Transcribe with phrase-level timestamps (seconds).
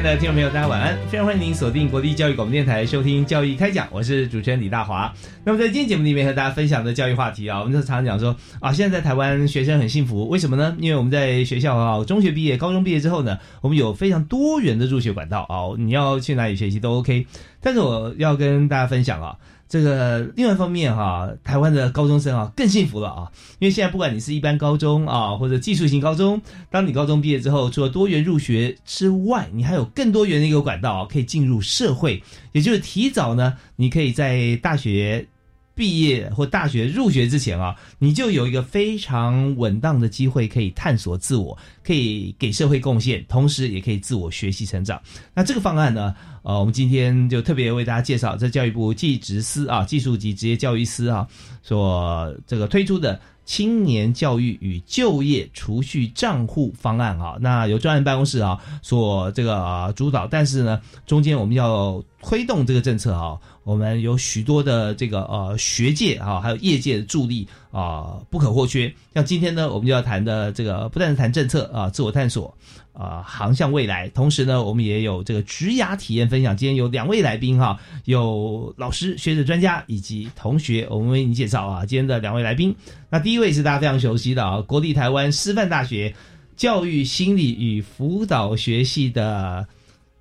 [0.00, 0.96] 爱的听众朋友，大家晚安！
[1.10, 5.12] 非常欢迎您锁定国立教育广播电台收听《教育开讲》，我是主持人李大华。
[5.44, 10.74] 那么在今天节目里面和大家分享的教育话题啊，我们就常常讲说啊，现在在台湾学生很幸福，为什么呢？
[10.80, 17.26] 因为我们在学校啊，中学毕业、高中毕业之后呢，我们有非常多元的入学管道啊，你要去哪里学习都 OK。
[17.60, 19.36] 但是我要跟大家分享啊。
[19.70, 35.28] 这个另外一方面哈，台湾的高中生啊更幸福了啊，因为现在不管你是一般高中啊，或者技术型高中，当你高中毕业之后，除了多元入学之外，你还有更多元的一个管道啊，可以进入社会，也就是提早呢，你可以在大学。
[35.74, 45.00] 毕业或大学入学之前啊，你就有一个非常稳当的机会，可以探索自我，可以给社会贡献，同时也可以自我学习成长。
[45.34, 51.26] 那这个方案呢，呃，我们今天就特别为大家介绍，在教育部技职司啊，技术及职业教育司啊
[51.62, 53.20] 所这个推出的。
[53.46, 63.36] 青年教育与就业储蓄账户方案啊，那由专案办公室啊所这个主导，但是呢，中间我们要推动这个政策啊，
[63.70, 68.92] 我们有许多的这个呃学界啊，还有业界的助力啊，不可或缺。
[69.14, 72.52] 像今天呢，我们就要谈的这个，不但是谈政策啊，自我探索。
[72.92, 74.08] 啊，航向未来。
[74.08, 76.56] 同时呢，我们也有这个职涯体验分享。
[76.56, 81.86] 今天有两位来宾哈，有老师、学者、专家以及同学，我们为你介绍啊。
[81.86, 82.74] 今天的两位来宾，
[83.08, 86.12] 那第一位是大家非常熟悉的啊，国立台湾师范大学
[86.56, 89.64] 教育心理与辅导学系的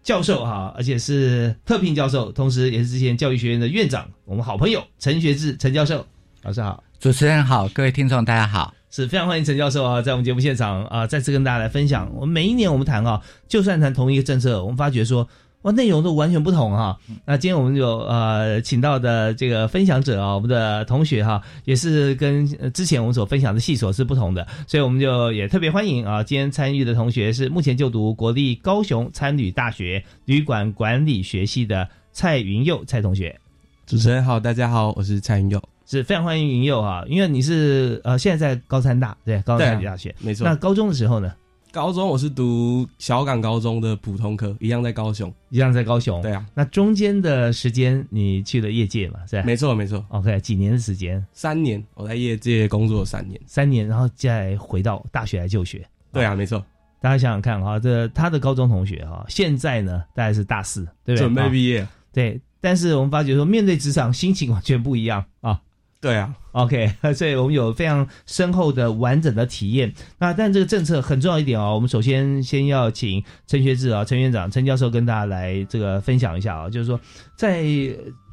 [0.02, 6.06] 教授哈，而且是特聘教授，同时也是之前教育学院的院长，我们好朋友陈学志陈教授，
[6.44, 8.74] 老师好，主持人好，各位听众大家好。
[8.92, 12.10] 是非常欢迎陈教授啊，在我们节目现场啊，再次跟大家来分享。
[12.16, 15.28] 我们每一年我们谈啊，就算谈同一个政策，我们发觉说
[15.64, 16.98] 哇，内容都完全不同哈。
[17.26, 33.38] 那今天我们有呃，请到的这个分享者啊，我们的同学哈，也是跟之前我们所分享的系所是不同的，所以我们就也特别欢迎啊，今天参与的同学是目前就读国立高雄参旅大学旅馆管理学系的蔡云佑蔡同学。
[33.86, 35.62] 主持人好，大家好，我是蔡云佑。
[35.86, 40.46] 是非常欢迎云佑哈，因为你是呃现在在高三大对高三大学没错。
[40.46, 41.34] 那高中的时候呢？
[41.72, 46.20] 高中我是读小港高中的普通科，一样在高雄，一样在高雄。
[46.20, 46.44] 对啊。
[46.56, 49.20] 那中间的时间你去了业界嘛？
[49.28, 49.44] 是吧？
[49.46, 50.04] 没错没错。
[50.10, 51.24] OK，几年的时间？
[51.32, 53.40] 三年，我在业界工作三年。
[53.46, 55.88] 三年，然后再回到大学来就学。
[56.12, 56.64] 对啊，没错。
[57.00, 61.28] 大家想想看哈，这他的高中同学哈，现在呢大概是大四，对不对？
[61.28, 61.88] 准备毕业。
[62.12, 65.62] 对，但是我们发觉说，面对职场心情完全不一样啊。
[66.02, 69.94] 对啊，OK， 所以我们有非常深厚的完整的体验。
[70.18, 77.00] 那但这个政策很重要一点哦，我们首先先要请陈学志啊，陈院长、陈教授跟大家来这个分享一下啊，就是说
[77.36, 77.66] 在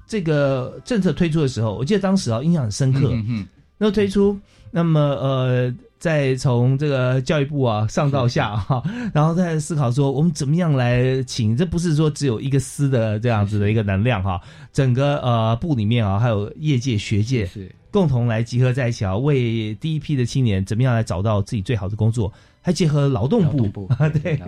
[0.06, 3.10] 这个政策推出的时候，我记得当时啊印象很深刻。
[3.12, 3.46] 嗯
[3.78, 4.38] 那推出，
[4.70, 5.74] 那么呃。
[5.98, 8.82] 再从这个教育部啊上到下哈，
[9.14, 14.40] 然后再思考说我们怎么样来请，这不是说只有一个司的这样子的一个能量哈，
[14.72, 22.30] 整个呃部里面啊还有业界学界是共同来集合在一起啊，为第一批的青年怎么样来找到自己最好的工作，
[22.60, 24.38] 还结合劳动部啊 对，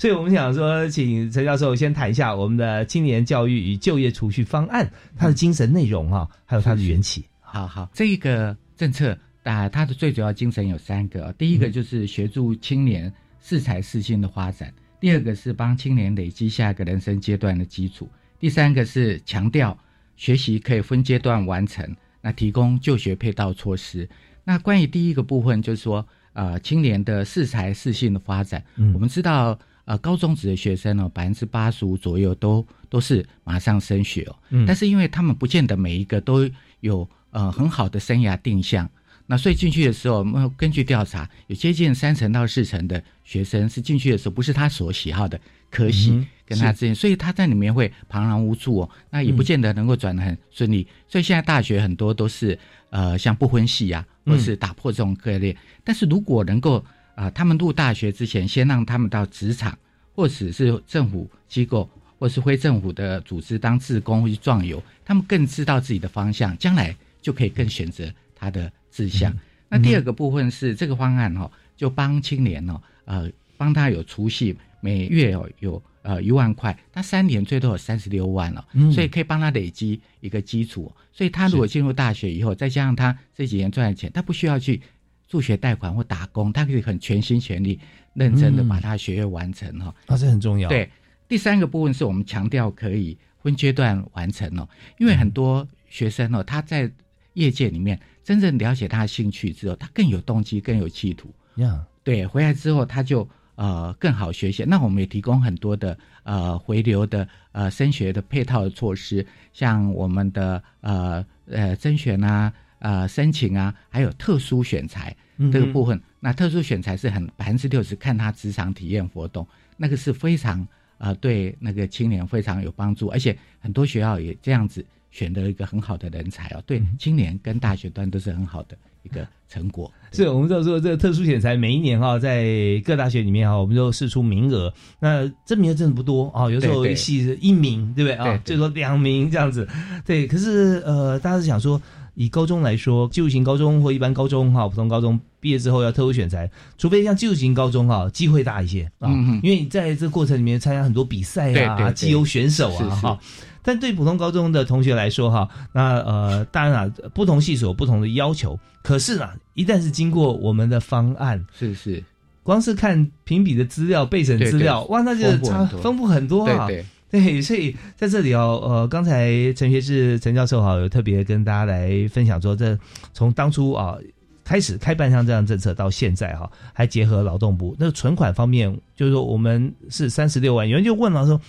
[0.00, 7.26] 所以我们想说，请陈教授先谈一下我们的青年教育与就业储蓄方案它的精神内容啊，还有它的缘起。
[7.42, 9.16] 好好，这个政策。
[9.44, 18.08] 啊，它的最主要精神有三个，第一个就是协助青年适才适性的发展，第二个是帮青年累积下一个人生阶段的基础，
[18.40, 19.78] 第三个是强调
[20.16, 24.08] 学习可以分阶段完成，那提供就学配套措施。
[24.44, 28.64] 那关于第一个部分，就是说，呃，青年的适才适性的发展，
[28.94, 34.36] 我们知道，呃，高中职的学生呢，百分之八十五左右都都是马上升学哦，
[34.66, 36.48] 但是因为他们不见得每一个都
[36.80, 38.88] 有呃很好的生涯定向。
[39.26, 45.40] 那所以进去的时候，我们根据调查，有接近三成到四成的学生是进去的时候不是他所喜好的
[45.70, 48.90] 科系，嗯跟他之间，所以他在里面会彷徨无助哦。
[49.08, 50.86] 那也不见得能够转得很顺利。
[51.08, 52.58] 所以现在大学很多都是
[52.90, 55.56] 呃像不婚系啊，或是打破这种割裂。
[55.82, 56.84] 但是如果能够
[57.14, 59.78] 啊、他们入大学之前，先让他们到职场，
[60.14, 61.88] 或者是政府机构，
[62.18, 69.36] 或是非政府的组织当志工或去壮游，他们更知道自己的方向，将来就可以更选择他的志向。
[69.68, 80.94] 那第二个部分是这个方案哦，就帮青年哦，呃，帮他有储蓄，每月哦有呃一万块，他三年最多有三十六万了、嗯所以可以帮他累积一个基础。
[81.12, 84.80] 所以他如果进入大学以后，再加上他这几年赚的钱，他不需要去
[85.26, 87.80] 助学贷款或打工，他可以很全心全力、
[88.12, 90.88] 认真的嗯把他学业完成哈、啊，这很重要。，对，
[91.26, 94.68] 第三个部分是我们强调可以分阶段完成哦，
[94.98, 96.88] 因为很多学生哦，他在
[97.32, 101.28] 业界里面真正了解他的兴趣之后，他更有动机、更有企图。
[101.56, 104.64] 呀，对，回来之后他就呃更好学习。
[104.64, 116.00] 那我们也提供很多的呃回流的呃升学的配套的措施，像我们的呃呃甄选啊、呃申请啊，还有特殊选材嗯这个部分。
[116.18, 119.46] 那特殊选材是很百分之六十看他职场体验活动，
[119.76, 120.66] 那个是非常
[120.96, 124.84] 呃对那个青年非常有帮助，而且很多学校也这样子
[125.14, 129.88] 选择一个很好的人才哦，对青年跟大学端都是很好的一个成果。
[130.10, 132.44] 是我们就说这个特殊选材，每一年哈、在
[132.84, 134.74] 各大学里面哈、我们都试出名额。
[134.98, 136.94] 那这名额真的不多啊、有时候一
[137.40, 138.36] 一名，对不对啊？
[138.44, 139.68] 最多两名这样子。
[140.04, 141.80] 对，可是呃，大家是想说，
[142.14, 153.18] 以高中来说，技术型高中或一般高中哈、普通高中毕业之后要特殊选材，除非像技术型高中哈、机会大一些啊，嗯嗯因为你在这个过程里面参加很多比赛啊、绩优选手啊是是哈。
[153.64, 158.56] 但对普通高中的同学来说，哈，那呃，当然啊，不同系所有不同的要求。
[158.82, 162.04] 可是呢，一旦是经过我们的方案，是是，
[162.42, 166.66] 光是看评比的资料、备审资料，对对哇，那就差丰富很多丰富很多啊。
[166.66, 166.84] 对对。
[167.10, 172.76] 对，所以在这里哦，呃，刚才陈学志陈教授哈有特别跟大家来分享说，这
[173.12, 173.96] 从当初啊
[174.42, 181.40] 开始开办像这样政策到现在哈，还结合劳动部那个存款方面，就是说我们是三十六万，有人就问了说，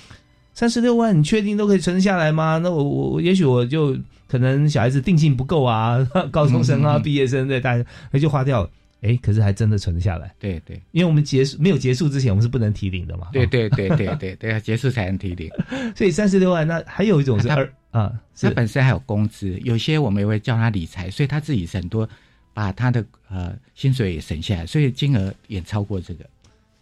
[0.55, 2.59] 三十六万你确定都可以存下来吗？
[2.63, 3.95] 那我我我也许我就
[4.27, 5.99] 可能小孩子定性不够啊，
[6.31, 8.69] 高中生啊、嗯嗯嗯毕业生对大家那就花掉了，
[9.01, 10.33] 哎，可是还真的存得下来。
[10.39, 13.27] 对对因为我们结束没有结束之前，我们是不能提领的嘛。
[13.27, 15.51] 哦，对对对对对对，要结束才能提领。
[15.95, 22.07] 所以三十六万，那还有一种是二啊，他是本身还有工资，有些我们也会叫他理财，所以他自己很多
[22.53, 26.25] 把他的呃薪水也省下来，所以金额也超过这个。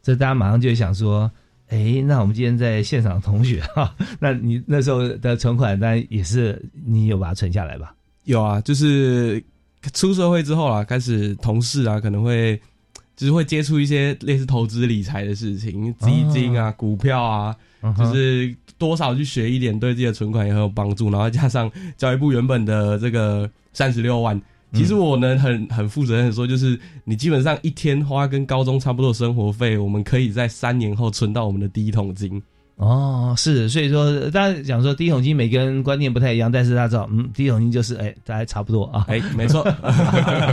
[0.03, 1.29] 这大家马上就会想说，
[1.73, 7.95] 哎，那我们今天在现场的同学哈，那你那时候的存款，当然也是你有把它存下来吧？
[8.25, 9.43] 有啊，就是
[9.91, 12.61] 出社会之后啊，开始同事啊可能会
[13.15, 21.09] 就是会接触一些类似投资理财的事情，基金啊、股票啊，嗯就是多少去学一点，对自己的存款也很有帮助。
[21.09, 24.39] 然后加上教育部原本的这个三十六万，
[24.73, 32.41] 其实我能很很负责任的说，就是你基本上一天花跟高中差不多的生活费，我们可以在三年后存到我们的第一桶金。
[32.75, 39.05] 哦，是，所以说大家讲说第一桶金每个人观念不太一样，但是大家知道，嗯，第一桶金就是哎，大家差不多啊。
[39.07, 39.63] 哎，没错，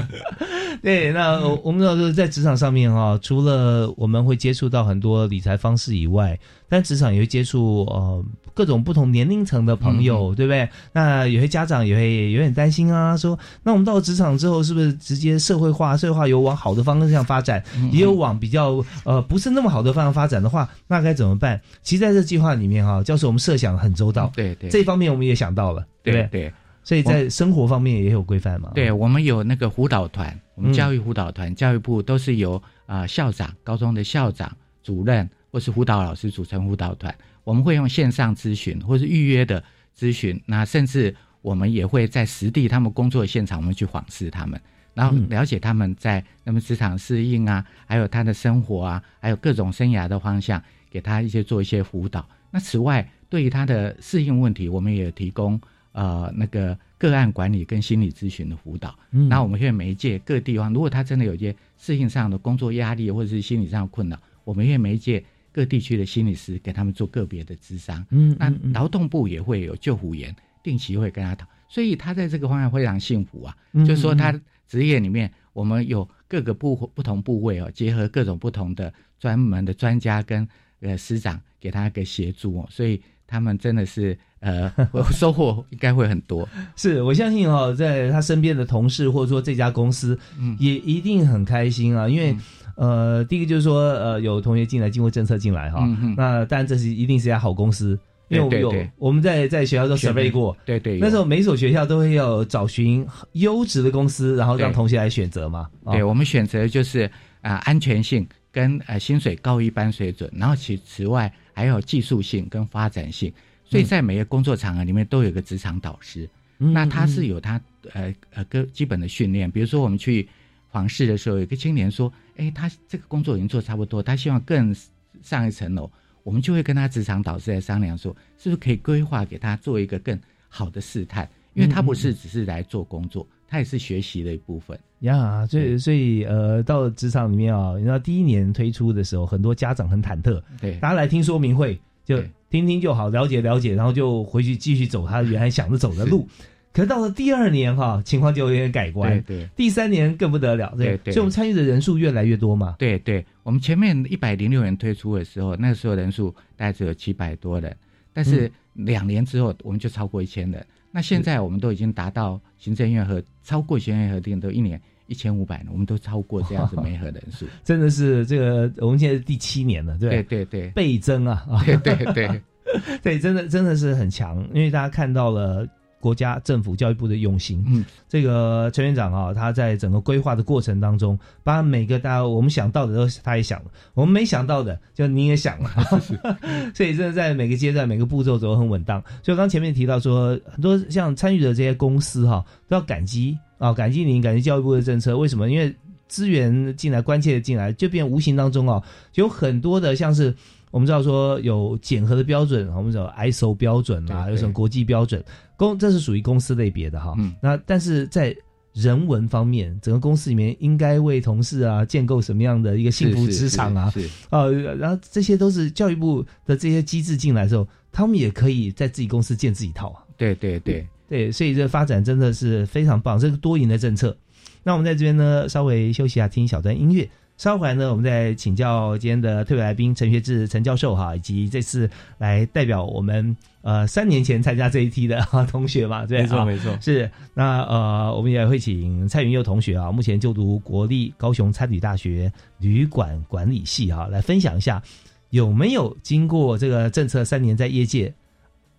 [0.82, 6.38] 对，那我我们知道说在职场上面哈、除了我们会接触到很多理财方式以外，
[6.70, 8.24] 但职场也会接触呃
[8.54, 10.66] 各种不同年龄层的朋友，对不对？
[10.92, 15.96] 那有些家长也会有点担心啊，说那我们到了职场之后，是不是直接社会化？
[15.96, 17.62] 社会化有往好的方向发展，
[17.92, 21.60] 也有往比较呃不是那么好的方向发展的话，那该怎么办？
[21.82, 26.28] 其实在这计划里面哈、教授我们设想很周到，对对，这方面我们也想到了，对不对？
[26.30, 28.70] 对对所以在生活方面也有规范嘛。
[28.74, 34.50] 对，我们有那个辅导团，我们嗯教育辅导团，教育部都是由啊、呃校长、高中的校长、
[34.82, 37.14] 主任或是辅导老师组成辅导团。
[37.44, 39.62] 我们会用线上咨询或是预约的
[39.96, 44.60] 咨询，那甚至我们也会在实地他们工作的现场，我们去访视他们，
[44.94, 52.28] 然后嗯了解他们在那么职场适应啊，还有他的生活啊，还有各种生涯的方向，给他一些做一些辅导。
[52.50, 55.58] 那此外，对于他的适应问题，我们也提供
[55.92, 58.94] 呃那个个案管理跟心理咨询的辅导。
[59.12, 67.98] 嗯那我们会媒介各地方，如果他真的有一些适应上的工作压力或者是心理上的困扰，我们会媒介各地区的心理师给他们做个别的咨商。
[68.08, 73.56] 那嗯嗯嗯劳动部也会有救护员，定期会跟他讨，所以他在这个方面非常幸福啊。
[73.72, 74.32] 嗯就是说他
[74.68, 80.46] 职业里面，我们有各个部不同部位哦，结合各种不同的专门的专家跟
[80.80, 84.72] 呃师长给他一个协助哦，所以他们真的是呃
[85.10, 86.48] 收获应该会很多。
[86.76, 92.36] 是我相信哦，在他身边的同事或者说这家公司，嗯也一定很开心啊，因为。
[92.80, 97.90] 呃，第一个就是说，呃，有同学进来，经过政策进来哈，那当然这是一定是一家好公司，
[98.28, 105.68] 因为我们有我们在在学校都选 survey 过，对对，那时候每所学校都会要找寻优质的公司，然后让同学来选择嘛。
[105.84, 107.04] 哦对我们选择就是
[107.42, 113.30] 啊、安全性跟呃薪水高于一般水准，然后其此外还有技术性跟发展性，
[113.62, 116.26] 所以在每个工作场合里面都有个职场导师。
[116.60, 117.28] 嗯那他是嗯。
[117.28, 117.60] 有他
[117.92, 120.26] 呃呃个基本的训练，比如说我们去
[120.70, 124.74] 访视的时候，有个青年说，哎，他这个工作已经做差不多，他希望更
[125.22, 125.90] 上一层楼，
[126.22, 134.78] 我们就会跟他职场导师来商量说，是不是可以规划给他做一个更好的试探，因为他不是只是来做工作，他也是学习的一部分。
[135.00, 141.74] 呀，所以所以呃，到职场里面啊，你知道第一年推出的时候，很多家长很忐忑，对大家来听说明会
[142.04, 146.28] 就对听听就好，了解了解，然后就回去继续走他原来想着走的路。
[146.72, 149.38] 可是到了第二年哈、情况就有点改观对。
[149.38, 152.76] 对第三年更不得了，对对所以我们参与的人数越来越多嘛。
[152.78, 157.76] 对对，我们前面一百零六人推出的时候，那个时候人数大概只有七百多人，
[158.12, 160.64] 但是两年之后我们就超过一千人。
[160.92, 167.46] 那现在我们都已经达到行政院和超过行政院核定都一年一千五百人，我们都超过这样子媒合人数。
[167.64, 171.62] 真的是这个，我们现在是第七年了，对对对，倍增啊啊！
[171.64, 172.42] 对对对
[173.02, 175.66] 对，真的真的是很强，因为大家看到了
[176.00, 177.62] 国家政府教育部的用心。
[177.68, 185.70] 嗯，这个陈院长啊，他在整个规划的过程当中，把每个大家我们想到的都他也想了，我们没想到的就你也想了，
[186.74, 189.00] 所以真的在每个阶段每个步骤走得很稳当。
[189.22, 195.18] 所以刚前面提到说，很多像参与的这些公司哈、都要感激啊，感激您，感激教育部的政策。
[195.18, 195.50] 为什么？
[195.50, 195.74] 因为
[196.08, 198.82] 资源进来，关切的进来，就变无形当中哦，
[199.14, 200.34] 有很多的像是。
[200.70, 205.22] 我们知道说有检核的标准，我们有 ISO 标准啊，有什么国际标准，
[205.56, 207.14] 公这是属于公司类别的哈。
[207.18, 208.34] 嗯那但是在
[208.72, 213.90] 人文方面，整个公司里面应该为同事啊建构什么样的一个幸福职场啊？
[213.90, 220.04] 是是呃，然后这些都是教育部的这些机制进来之后，他们也可以在自己公司建自己套啊。
[220.16, 224.16] 对对对，对，所以这个发展真的是非常棒，这个多赢的政策。
[224.62, 227.10] 那我们在这边呢，稍微休息一下，听一小段音乐。
[227.40, 236.76] 稍后来呢，我们再请教今天的特别来宾陈学志陈教授哈，以及这次来代表我们呃三年前参加这一梯的哈同学嘛，对，没错啊没错。
[236.82, 244.82] 是，那呃，我们也会请蔡云佑同学啊，目前就读国立高雄参旅大学旅馆管理系哈，来分享一下
[245.30, 248.12] 有没有经过这个政策三年在业界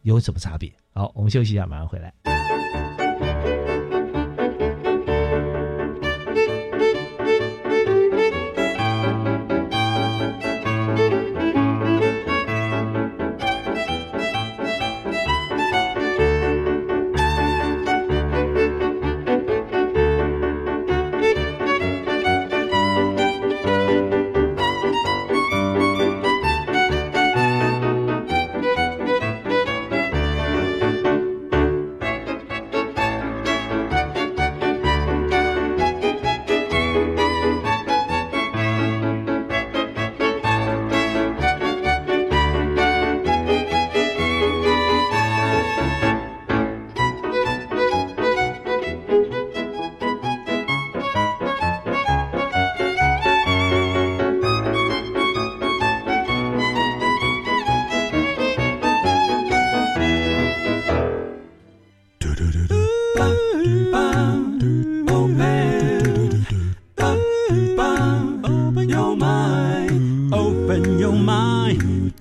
[0.04, 0.72] 有什么差别。
[0.94, 2.31] 好，我们休息一下，马上回来。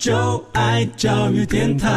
[0.01, 1.89] 就爱教育电台。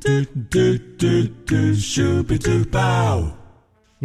[0.00, 0.08] 嘟
[0.48, 1.06] 嘟嘟
[1.44, 3.43] 嘟，Super Duper。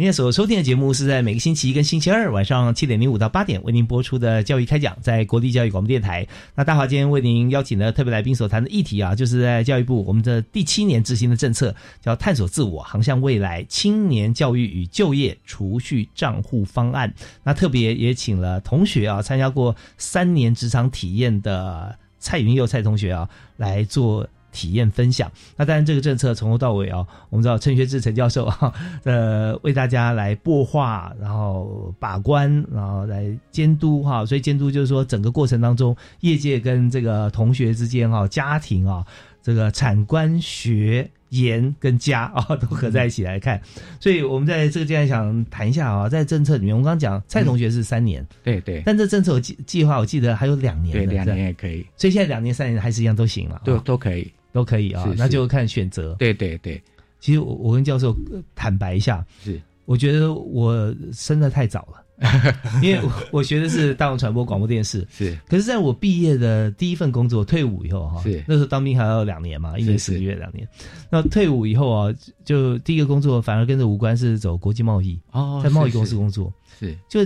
[0.00, 6.26] 您现在所收听的节目是在每个星期一跟星期二晚上七点零五到八点为您播出的教育开讲，在国立教育广播电台。
[6.54, 17.12] 那大华今天为您邀请的特别来宾所谈的议题啊，就是在教育部我们的第七年执行的政策，叫探索自我、航向未来青年教育与就业储蓄账户方案。
[17.44, 23.28] 那特别也请了同学啊，参加过三年职场体验的蔡云佑蔡同学啊，
[23.58, 24.26] 来做。
[24.52, 28.72] 体验分享，那当然这个政策从头到尾啊，我们知道陈学志陈教授啊，
[29.04, 39.04] 呃，为大家来擘画，然后把关，然后来监督哈，所以监督就是说整个过程当中，业界跟这个同学之间哈，家庭啊，
[39.42, 43.60] 这个产官学研跟家啊、 都合在一起来看。
[44.00, 48.82] 所以我们在这个阶段想谈一下啊，在政策里面，我们刚刚讲蔡同学是三年，对对。
[48.84, 54.32] 但这政策有计计划，我记得还有两年对，两年也可以，所以现在两年、三年还是一样都行了，都啊都可以。
[54.52, 56.14] 都可以啊是，那就看选择。
[56.18, 56.82] 对对对，
[57.20, 62.52] 其实我我跟教授呃坦白一下，是我觉得我生的太早了，
[62.82, 65.06] 因为我我学的是大众传播广播电视。
[65.10, 70.66] 是可是，在我毕业的第一份工作，退伍以后哈，是那时候当兵还要两年嘛，一年是四个月两年。
[71.10, 72.14] 那退伍以后啊，
[72.44, 76.52] 就第一个工作反而跟着无关，是走国际贸易，哦，在贸易公司工作。
[76.78, 77.20] 是就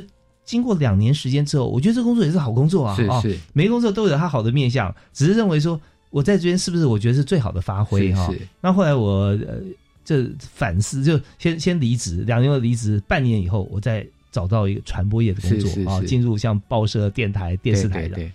[0.45, 5.81] 经过两年时间之后，我觉得这工作也是好工作啊，啊，是是每个工作都有它好的面相，只是认为说
[6.15, 8.33] 我在这边是不是我觉得是最好的发挥哈。
[8.61, 9.61] 那后来我呃
[10.05, 18.15] 这反思，就先先离职，两年后离职，半年以后我再找到一个传播业的工作啊，进入像报社、电台、电视台的。
[18.15, 18.33] 对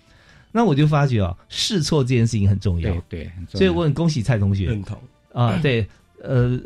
[0.52, 4.98] 那我就发觉啊，试错这件事情很重要对，对，很重要所以我很恭喜蔡同学认同。
[5.32, 5.86] 啊， 对，
[6.22, 6.60] 呃。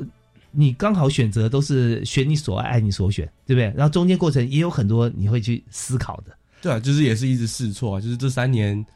[0.57, 3.65] 你刚好选择都是选你所爱，爱你所选，对不对？
[3.77, 6.33] 然后中间过程也有很多你会去思考的。
[6.63, 8.87] 对啊，就是也是一直试错啊，就是这三年，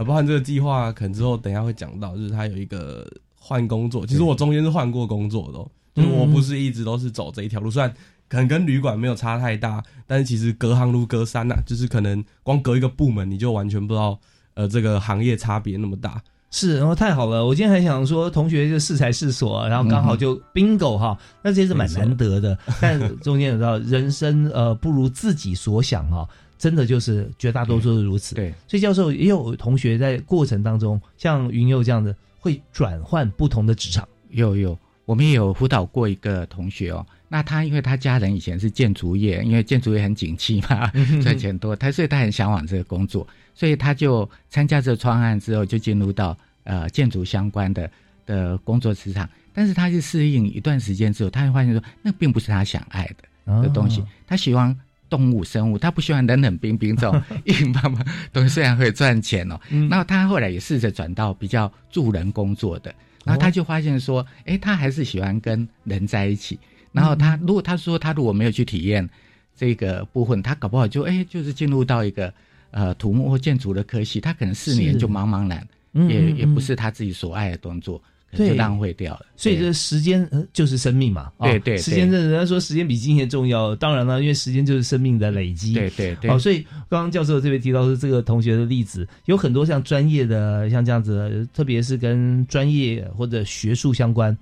[0.00, 4.06] 呃，包含这个计划，可能之后等一下会讲到，就是他有一个换工作。
[4.06, 7.92] 其实我中间是换过工作的、哦，就是我不是一直都是走这一条路，虽然
[8.26, 14.18] 可能跟旅馆没有差太大，但是其实隔行如隔山呐、就是可能光隔一个部门，你就完全不知道，
[14.54, 16.18] 呃，这个行业差别那么大。
[16.50, 17.44] 是，然后太好了！
[17.44, 22.58] 我今天还想说，同学就适才适所，然后刚好就 bingo 哈，那这是蛮难得的。
[22.80, 26.26] 但中间有知道，人生呃不如自己所想哈，
[26.60, 28.34] 真的就是绝大多数是如此。
[28.34, 34.06] 对所以教授也有同学在过程当中，像云佑这样的，会转换不同的职场。
[34.28, 37.04] 有有，我们也有辅导过一个同学哦。
[37.30, 47.90] 那他因为他家人以前是建筑业，因为建筑业很景气嘛，赚钱多，他所以他很向往这个工作，所以他就参加这个专案之后，就进入到呃建筑相关的
[48.26, 49.26] 的工作职场。
[49.54, 54.78] 但是他去适应一段时间之后，他会发现说，那并不是他想爱的的东西哦，他喜欢。
[55.10, 59.60] 动物生物，他不喜欢冷冷冰冰这种 硬邦邦东西，虽然会赚钱哦。
[59.68, 59.88] 嗯。
[59.90, 66.58] 然后他后来也试着转到比较助人工作的，然后他就发现说，哎，他还是喜欢跟人在一起。
[66.92, 69.06] 然后他如果他说他如果没有去体验
[69.54, 72.32] 这个部分，他搞不好就哎就是进入到一个
[72.70, 79.26] 呃土木或建筑的科系，他可能四年就茫茫然，嗯也也不是他自己所爱的工作，就浪费掉了。
[79.36, 85.72] 所以这时间呃就是生命嘛，啊对对时间这人家说时间比金钱重要，当然了，因为时间就是生命的累积。
[85.74, 94.36] 对对对哦，所以刚刚教授这边提到是这个同学的例子，有很多像专业的，像这样子，特别是跟专业或者学术相关，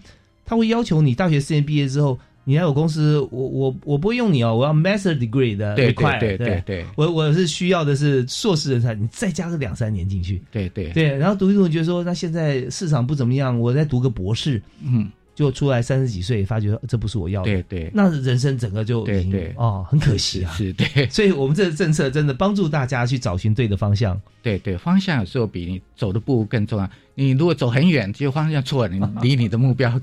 [0.45, 6.63] 他会要求你大学四年毕业之后，你来我公司，我我我不会用你哦，我要 master degree 的对 require，对对对。
[6.65, 10.89] 对我我是需要的是硕士人才，你再加个两三年进去，对对。
[10.93, 17.91] 对，然后读一读，觉得说那现在市场不怎么样，我再读个博士，嗯，就出来三十几岁，发觉呃这不是我要的，对对。
[17.93, 19.53] 那人生整个就对对。
[19.59, 20.51] 哦，很可惜啊。
[20.53, 21.07] 是对。
[21.11, 24.19] 所以我们这个政策真的帮助大家去找寻对的方向。
[24.43, 26.89] 对对，方向有时候比你走的步更重要。
[27.19, 30.01] 你如果走很远，结果方向错了，你离你的目标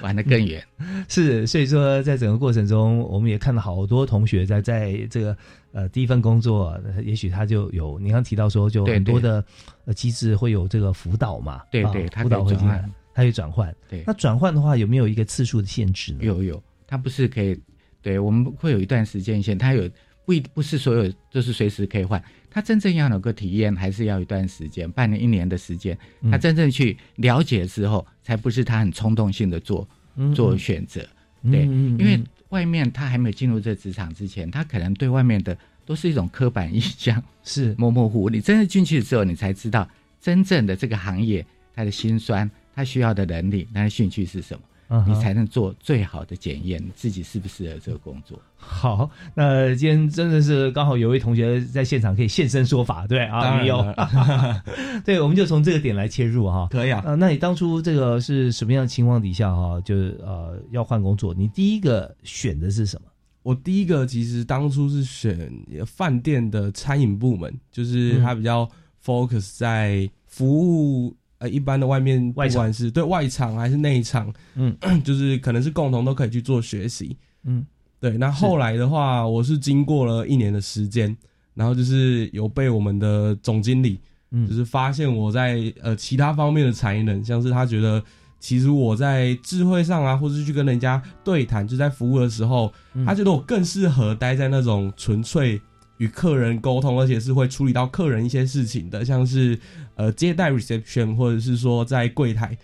[0.00, 0.66] 玩得更远。
[1.10, 5.36] 是，所以说在整个过程中，我们也看到好多同学在在这个
[5.72, 9.44] 呃第一份工作，呃也许他就有你刚提到说，就很多的
[9.84, 13.70] 呃机制会有这个辅导嘛，啊对对他辅导会进来他有转换。
[13.86, 16.20] 对那转换的话有没有一个次数的限制呢？
[16.22, 17.60] 有有，它不是可以，
[18.00, 19.86] 对我们会有一段时间线，它有
[20.24, 22.24] 不一不是所有都是随时可以换，
[22.54, 31.04] 它真正要有个体验，还是要一段时间，半年一年的时间，嗯他真正去了解之后，才不是他很冲动性的做嗯做选择。
[31.50, 38.30] 对，因为外面他还没有进入这职场之前，他可能对外面的都是一种刻板印象，是 模模糊糊。
[38.30, 39.88] 你真正进去之后，你才知道
[40.20, 44.62] 真正的这个行业他的辛酸，他需要的能力、他的兴趣是什么。
[45.06, 48.38] 你才能做最好的检验，自己适不适合这个工作。
[48.56, 53.94] 好，那今天真的是刚好有位同学在现场可以现身说法，对啊，当然没有，
[55.04, 56.68] 对，我们就从这个点来切入哈。
[56.70, 63.08] 可以啊，啊，那你当初这个是什么样的情况底下哈，就是呃要换工作，你第一个选的是什么？
[63.42, 65.50] 我第一个其实当初是选
[65.86, 68.66] 饭店的餐饮部门，就是它比较
[69.04, 77.16] focus 在服务呃一般的外面，不管是对外场还是内场，嗯， 就是可能是共同都可以去做学习。
[77.44, 77.64] 嗯。
[78.00, 81.16] 对，那后来的话，我是经过了一年的时间，
[81.54, 83.98] 然后就是有被我们的总经理，
[84.30, 84.46] 嗯。
[84.46, 88.02] 就是发现我在呃其他方面的才能，像是他觉得
[88.38, 93.06] 其实我在智慧上啊，或者是去跟人家对谈，就在服务的时候，嗯。
[93.06, 95.60] 他觉得我更适合待在那种纯粹
[95.96, 99.58] 与客人沟通，而且是会处理到客人一些事情的，像是
[99.96, 102.56] 呃接待 reception，或者是说在柜台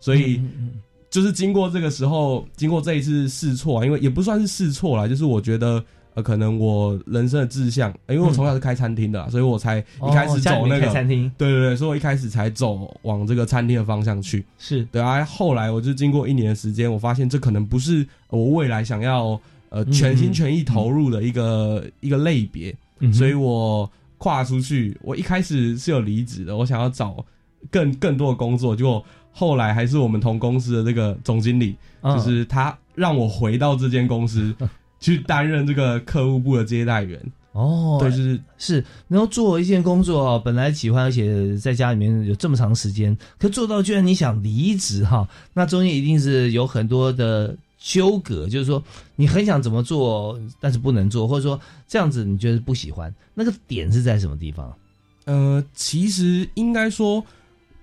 [0.00, 0.40] 所以
[1.10, 5.82] 就是经过这个时候，经过这一次试错啊，因为也不算是试错啦，就是我觉得
[6.14, 11.30] 呃，可能我人生的志向，呃因为我从小是开餐厅的啦，所以我才一开始走那个，餐厅。
[11.38, 14.44] 对对对，所以我一开始才走往这个餐厅的方向去。
[14.58, 14.84] 是。
[14.92, 27.24] 对啊，后来我就经过一年的时间，我发现这可能不是我未来想要呃嗯全心全意投入的一个、一个类别，嗯所以我跨出去，我一开始是有离职的，我想要找
[27.70, 32.16] 更更多的工作，结果后来还是我们同公司的这个总经理，嗯。
[32.16, 34.54] 就是他让我回到这间公司
[35.00, 37.20] 去担任这个客户部的接待员，
[37.52, 48.82] 哦，对，就是是然后做一件工作哦，本来喜欢，而且在家里面有这么长时间，可做到居然你想离职哈，那中间一定是有很多的纠葛，就是说
[49.16, 54.74] 你很想怎么做，但是不能做，或者说这样子你觉得不喜欢，那个点是在什么地方？
[55.26, 57.24] 呃，其实应该说，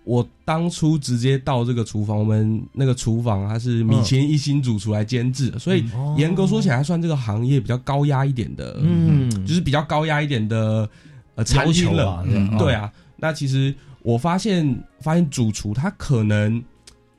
[0.03, 10.89] 我当初直接到这个厨房，我们那个厨房它是米其林一星主厨来监制的，所以哦严格说起来，还算这个行业比较高压一点的，嗯就是比较高压一点的
[11.35, 12.09] 呃餐要厅了。
[12.09, 16.63] 啊，嗯对啊，那其实我发现，发现主厨他可能，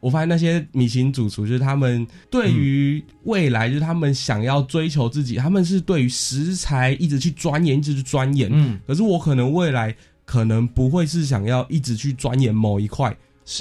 [0.07, 8.49] 我发现那些米其林主厨，就是他们对于未来，就是他们想要追求自己，他们是对于食材一直去钻研，一直去钻研。
[8.53, 9.93] 嗯，可是我可能未来
[10.25, 13.13] 可能不会是想要一直去钻研某一块，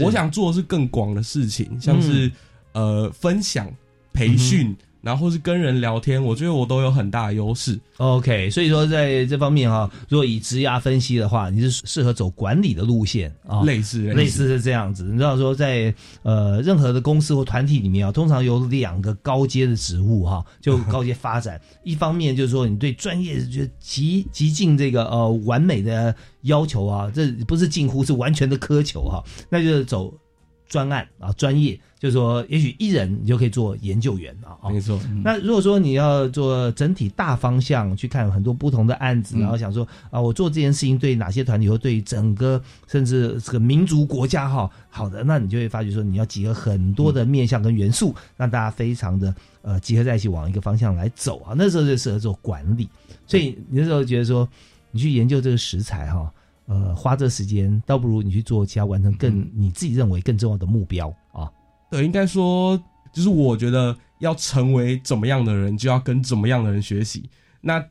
[0.03, 2.31] 我想做的是更广的事情，像是、
[2.73, 3.67] 呃分享、
[4.13, 7.79] 培训，然后或是跟人聊天，我觉得我都有很大的优势。
[7.97, 15.03] OK，所以说在这方面哈、如果以职涯分析的话，你是适合走管理的路线啊，类似类似是这样子。
[15.03, 21.61] 你知道说在呃任何的公司或团体里面啊，通常有两个高阶的职务哈、就高阶发展。
[21.85, 30.11] 一方面就是说你对专业就极极尽这个呃完美的要求啊，这不是近乎是完全的苛求哈、那就是走
[30.67, 34.57] 专案啊专业，就是说也许一人你就可以做研究员啊。
[34.61, 51.53] 啊没错，那如果说你要做整体大方向去看很多不同的案子，嗯然后想说啊，我做这件事情对哪些团体或对整个甚至这个民族国家哈，好的，那你就会发觉说你要集合很多的面向跟元素，让大家非常的呃集合在一起往一个方向来走啊。
[51.55, 52.89] 那时候就适合做管理，
[53.27, 54.47] 所以你那时候觉得说
[54.91, 56.31] 你去研究这个食材哈。
[56.67, 61.49] 呃，花这时间，倒不如你去做其他完成更嗯你自己认为更重要的目标啊。
[61.91, 62.75] 对，应该说
[63.13, 67.29] 就是我觉得要成为怎么样的人，就要跟怎么样的人学习。
[67.61, 67.83] 那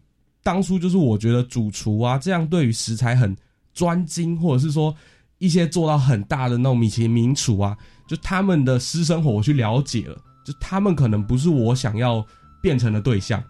[0.42, 3.34] 当初就是我觉得主厨啊，这样对于食材很
[3.72, 4.94] 专精，或者是说
[5.38, 12.24] 一些做到很大的那种米其林名厨啊，就他们的私生活我去了解了，就他们可能不是我想要
[12.60, 13.42] 变成的对象，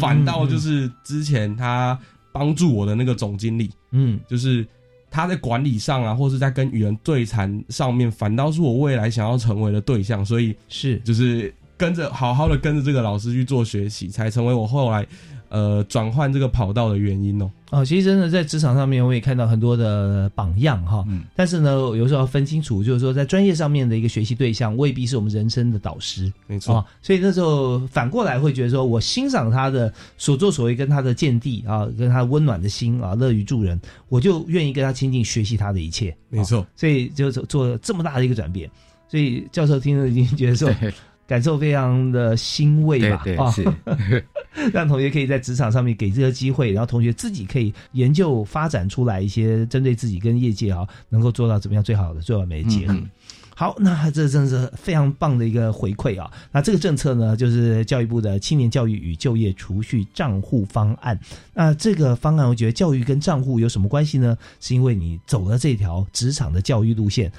[0.00, 1.98] 反倒就是之前他
[2.32, 4.20] 帮助我的那个总经理，嗯。
[4.28, 4.66] 就是
[5.10, 10.98] 他在管理上啊，或是在跟与人对谈上面，反倒是我未来想要成为的对象，所以是。
[11.00, 15.06] 就是跟着好好的跟着这个老师去做学习，才成为我后来
[15.50, 17.50] 呃转换这个跑道的原因哦。
[17.70, 21.04] 哦，其实真的在职场上面，我也看到很多的榜样哈。
[21.06, 26.86] 嗯但是呢，有时候要分清楚，就是说在专业上面的一个学习对象，未必是我们人生的导师没错，啊。
[27.00, 36.16] 所以那时候反过来会觉得说，我欣赏他的所作所为，跟他的见地啊，跟他温暖的心啊，乐于助人，我就愿意跟他亲近，学习他的一切。
[36.28, 38.68] 没错啊所以就做做这么大的一个转变。
[39.08, 40.92] 所以教授听了已经觉得说，对
[41.30, 43.18] 感受非常的欣慰吧？
[43.18, 44.24] 啊，对对是，
[44.74, 52.94] 让同学可以在职场上面给这个机会，然后同学自己可以研究发展出来一些针对自己跟业界哈，能够做到怎么样最好的、最完美的结合。
[52.94, 53.10] 嗯嗯
[53.54, 56.32] 好，那这真是非常棒的一个回馈啊！
[56.50, 61.16] 那这个政策呢，就是教育部的青年教育与就业储蓄账户方案。
[61.52, 64.36] 那这个方案，我觉得教育跟账户有什么关系呢？
[64.60, 67.30] 是因为你走了这条职场的教育路线，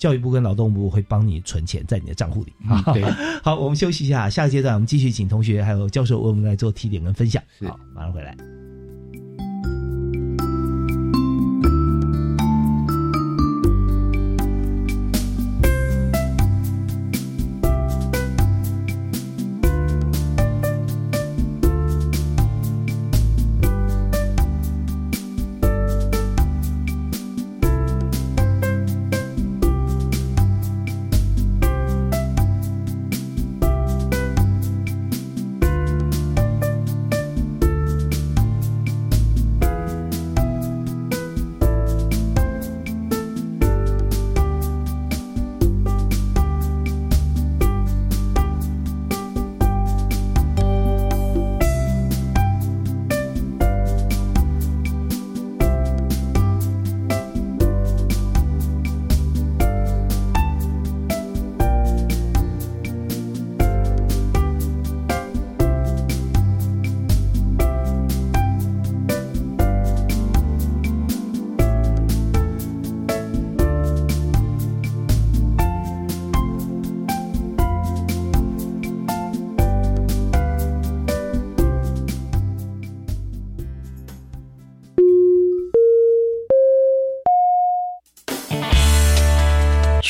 [0.00, 2.52] 教育部跟劳动部会帮你存钱在你的账户里。
[2.68, 3.04] 嗯 对，
[3.44, 7.40] 好，我们休息一下，下个阶段我们继续请同学还有教授为我们来做提点跟分享。
[7.58, 8.59] 是好，马上回来。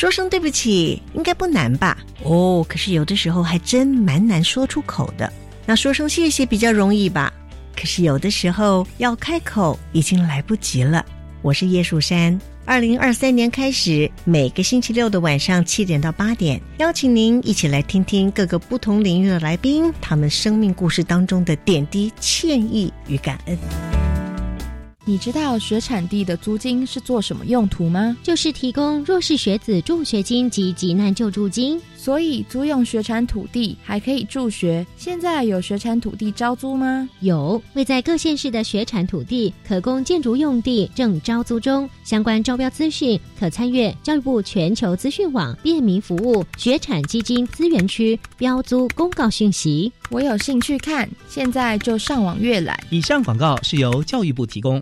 [0.01, 1.95] 说声对不起应该不难吧？
[2.23, 5.31] 哦，可是有的时候还真蛮难说出口的。
[5.63, 7.31] 那说声谢谢比较容易吧？
[7.75, 11.05] 可是有的时候要开口已经来不及了。
[11.43, 23.55] 我是叶树山，二零二三年开始，每个星期六的晚上七点到八点，邀请您一起来听听各个不同领域的来宾，他们生命故事当中的点滴、歉意与感恩。
[25.11, 28.15] 你知道学产地的租金是做什么用途吗？
[28.23, 31.81] 就是提供弱势学子助学金及急难救助金。
[31.97, 34.87] 所以租用学产土地还可以助学。
[34.95, 37.07] 现在有学产土地招租吗？
[37.19, 41.87] 有，位在各县市的学产土地可供建筑用地正招租中。
[42.05, 49.91] 相关招标资讯可参阅教育部全球资讯网便民服务学产基金资源区标租公告讯息。
[50.09, 52.81] 我有兴趣看，现在就上网阅览。
[52.89, 54.81] 以上广告是由教育部提供。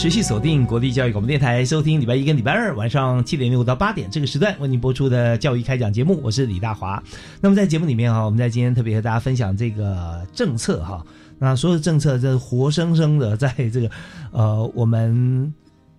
[0.00, 7.02] 持续锁定国立教育广播电台，收听礼拜一跟礼拜二晚上七点六到八点这个时段为您播出的教育开讲节目，我是李大华。
[7.38, 11.04] 那么在节目里面哈，我们在今天特别和大家分享这个政策哈，
[11.38, 13.90] 那所有的政策这活生生的在这个
[14.32, 15.52] 呃我们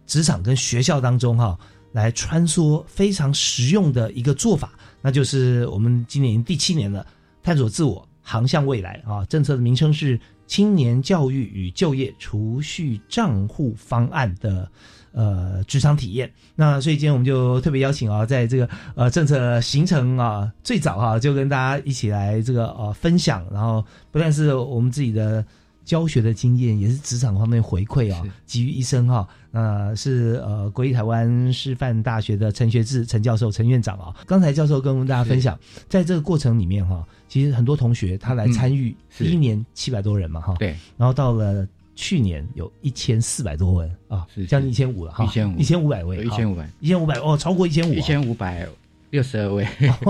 [0.07, 1.55] 职场跟学校当中哈
[1.91, 7.05] 来穿梭，非常实用的一个做法，那就是我们今年第七年了，
[7.43, 9.23] 探索自我，航向未来啊。
[9.25, 10.19] 政策的名称是。
[10.51, 14.69] 青年教育与就业储蓄账户方案的
[15.13, 25.41] 呃职场体验，那所以今天我们就特别邀请啊，在这个呃政策形成啊最早哈，就跟大家一起来这个呃分享，然后不但是我们自己的
[25.85, 29.25] 教学的经验，也是职场方面回馈啊，集于一身哈。
[29.51, 37.07] 那是呃国立台湾师范大学的陈学志陈教授陈院长啊，刚才教授跟我们大家分享，在这个过程里面哈。
[37.31, 41.65] 其实很多同学他来参与，第一年七百多人嘛，哈，对，然后到了
[41.95, 48.67] 去年有一千四百多人啊，将近一千五了哈，一千五，一千五百位，一千五百，一千五百哦，超过一千五，一千五百
[49.11, 49.65] 六十二位，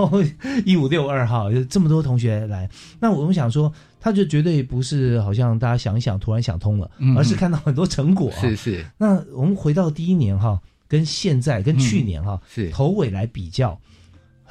[0.65, 2.67] 一五六二哈，有这么多同学来，
[2.99, 8.84] 那我们想说，他就绝对不是好像大家想一想突然想通了，而是看到很多成果，是是。
[8.97, 12.71] 那我们回到第一年哈，跟现在跟去年哈，是。
[12.71, 13.79] 头尾来比较。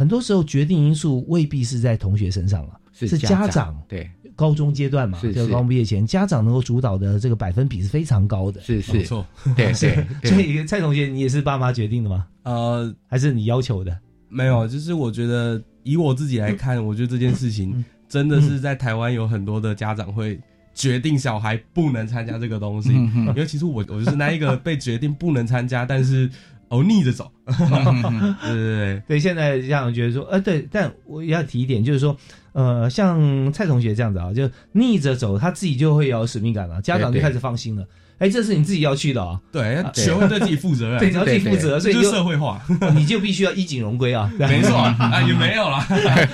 [0.00, 3.78] 很多时候，决定因素未必是在同学身上了，是家长。
[3.86, 8.62] 对，高中阶段嘛，就高中毕业前，家长能够主导的这个百分比是非常高的。
[8.62, 9.26] 是是，没错。
[9.54, 10.30] 对 对。
[10.30, 12.26] 所以蔡同学，你也是爸妈决定的吗？
[12.44, 13.94] 呃，还是你要求的？
[14.30, 20.40] 没有，就是我觉得以我自己来看，我觉得这件事情真的是在台湾有很多的家长会
[20.72, 26.30] 决定小孩不能参加这个东西，因为其实我我就是那一个被决定不能参加，但是。
[26.70, 29.20] 哦，逆着走， 对对对对。
[29.20, 32.16] 现在家长觉得说，呃，对，但我要提一点，就是说，
[32.52, 37.84] 呃，像蔡同学这样子啊，就逆着走，他自己就会有使命感了，家长就开始放心了。
[38.18, 42.60] 哎，这是你自己要去的啊，对，学会对自己负责任，对，你要自己负责，所以就社会化，
[42.94, 44.30] 你就必须要衣锦荣归啊。
[44.38, 45.86] 没错啊，也没有啦。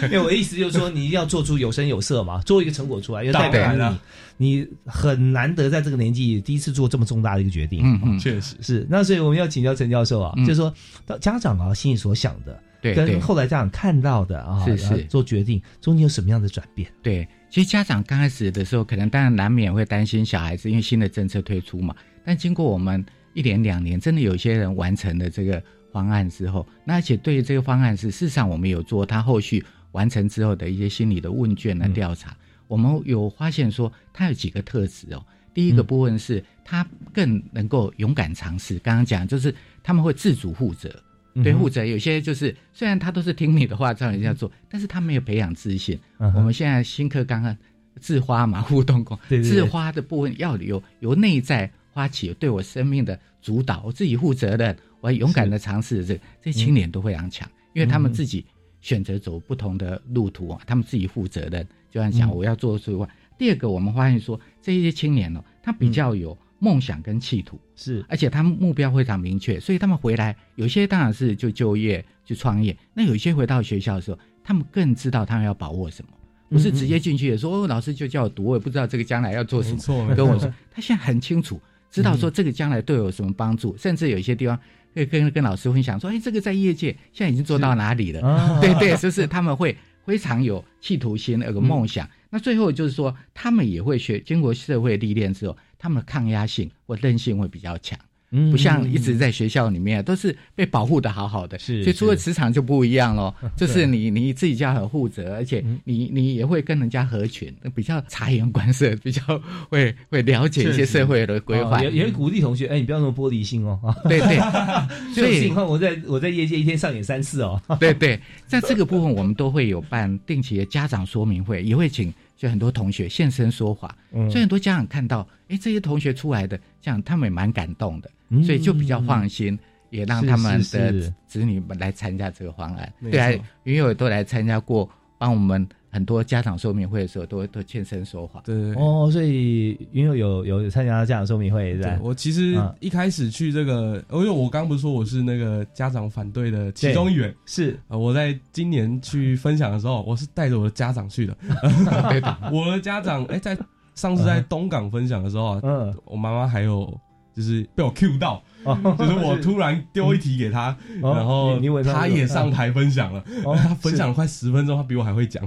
[0.05, 3.97] 因 为我的意思就是说，你一定要做出有声有色嘛，做一个成果出来，要代表你。
[4.39, 8.87] 你很难得在这个年纪第一次做这么重大的一个决定，嗯嗯，确实是。
[8.91, 10.75] 那所以我们要请教陈教授啊，就是说，
[11.21, 12.61] 家长啊心里所想的，
[12.95, 16.91] 对，跟后来家长看到的啊，是是做决定中间有什么样的转变？
[17.03, 21.95] 对，其实家长刚开始的时候，可能当然难免会担心小孩子，因为新的政策推出嘛。
[22.25, 32.37] 但经过我们一年两年，真的有些人完成了这个方案之后，那而且对于这个方案是，事实上我们有做他后续完成之后的一些心理的问卷的调查。
[32.69, 35.25] 我们有发现说，他有几个特质哦。
[35.55, 38.79] 第一个部分是他更能够勇敢尝试。
[38.81, 41.03] 刚刚讲就是他们会自主负责，
[41.43, 41.85] 对负责。
[41.85, 45.99] 有些就是虽然他都是听你的话照人家做，但是他没有培养自信。
[46.19, 47.57] 嗯我们现在新课刚刚
[48.01, 58.45] 自花嘛，互动功，对对对自花的部分要有由内在发起对我生命的主导，我自己负责任，我要勇敢的尝试这个，这些青年都非常强，因为他们嗯自己
[58.81, 63.09] 选择走不同的路途啊，他们自己负责任，就像讲嗯我要做出外。
[63.39, 76.11] 第二个，我们发现说这一些青年哦，他比较有梦想跟企图，是，而且他们目标非常明确，所以他们回来有些当然是就就业就创业，那有一些回到学校的时候，他们更知道他们要把握什么。
[76.49, 80.15] 不是直接进去的说哦，老师就叫我读，我也不知道这个将来要做什么。
[80.15, 84.57] 跟我说，他现在很清楚，知道说这个将来对我有什么帮助，甚至有一些地方
[84.95, 88.25] 会跟跟老师分享说，哎，这个在业界现在已经做到哪里了？
[88.25, 92.09] 啊对对，就是他们会非常有企图心，有个梦想。
[92.31, 97.99] 那最后就是说，他们也会学，经过社会历练之后，他们的抗压性或韧性会比较强。
[98.33, 103.33] 嗯不像一直在学校里面都是被保护的好好的，是所以出了是职场就不一样喽。
[103.57, 109.23] 就是你你自己就要很负责，而且你你也会跟人家合群，比较察言观色，比较
[109.71, 111.85] 会会了解一些社会的规划哦。
[111.85, 113.81] 也也会鼓励同学，哎，你不要那么玻璃心哦。
[114.09, 114.41] 对对
[115.15, 117.63] 所以情况我在我在业界一天上演三次哦。
[117.79, 124.29] 对对，在这个部分我们都会有办定期的家长说明会，也会请就很多同学现身说法，嗯。
[124.31, 128.45] 所以很多家长看到，哎，这些同学出来的，这样他们也蛮感动的，嗯。
[128.45, 129.59] 所以就比较放心，
[129.91, 132.93] 也让他们的子女们来参加这个方案。
[132.99, 135.67] 没对啊错，云友都来参加过，帮我们
[135.97, 138.43] 很多家长说明会的时候，都都现身说法。
[138.45, 147.81] 对对哦，所以因为有有有参加家长说明会，对，我其实嗯一开始去这个，因为我刚不是说我是那个家长反对的其中一员， 是。
[147.89, 151.35] 呃，我在今年去分享的时候，我是带着我的家长去的。
[152.53, 153.57] 我的家长，哎、在
[153.95, 156.93] 上次在东港分享的时候啊，嗯，我妈妈还有
[157.37, 163.23] 就是被我 Q 到，哦就是我突然丢一题给她，哦然后你你问她她也上台分享了，
[163.63, 165.47] 他分享了快十分钟，他比我还会讲。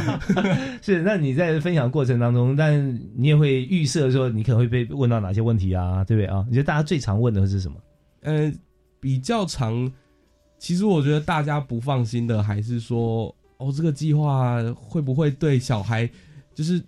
[0.80, 6.42] 是，那你在分享过程当中，但你也会预设说你可能会被问到哪些问题啊，对不对啊？
[6.48, 7.76] 你觉得大家最常问的是什么？
[8.22, 8.50] 呃，
[8.98, 9.92] 比较常，
[10.58, 16.08] 其实我觉得大家不放心的还是说，哦，这个计划会不会对小孩，
[16.54, 16.82] 就是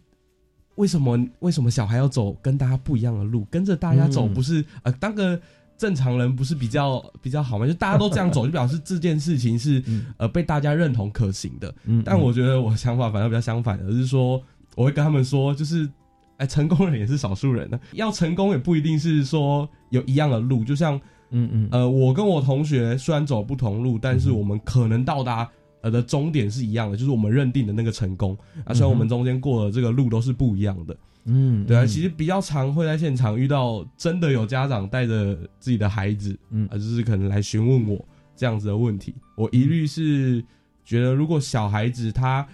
[0.77, 5.41] 为什么为什么小孩要走跟大家不一样的路，跟着大家走嗯不是、呃当个
[5.77, 7.67] 正常人不是比较比较好吗？
[7.67, 9.83] 就大家都这样走，就表示这件事情是、
[10.17, 11.75] 呃被大家认同可行的。
[11.85, 14.43] 嗯但我觉得我想法反而比较相反而，是说
[14.77, 15.89] 我会跟他们说，就是。
[16.39, 17.79] 哎，成功人也是少数人呢。
[17.93, 25.49] 要成功也不一定是说有一样的路，就像嗯嗯呃，我跟我同学虽然走不同路，但是我们可能到达
[25.83, 28.37] 呃的终点是一样的，就是我们认定的那个成功。
[28.64, 30.97] 啊，虽然我们中间过的这个路都是不一样的。
[31.25, 39.14] 嗯，对啊，嗯其实比较常会在现场遇到真的有家长带着自己的孩子，嗯啊，就是可能来询问我这样子的问题。
[39.37, 40.45] 我一律是
[40.85, 42.45] 觉得，如果小孩子他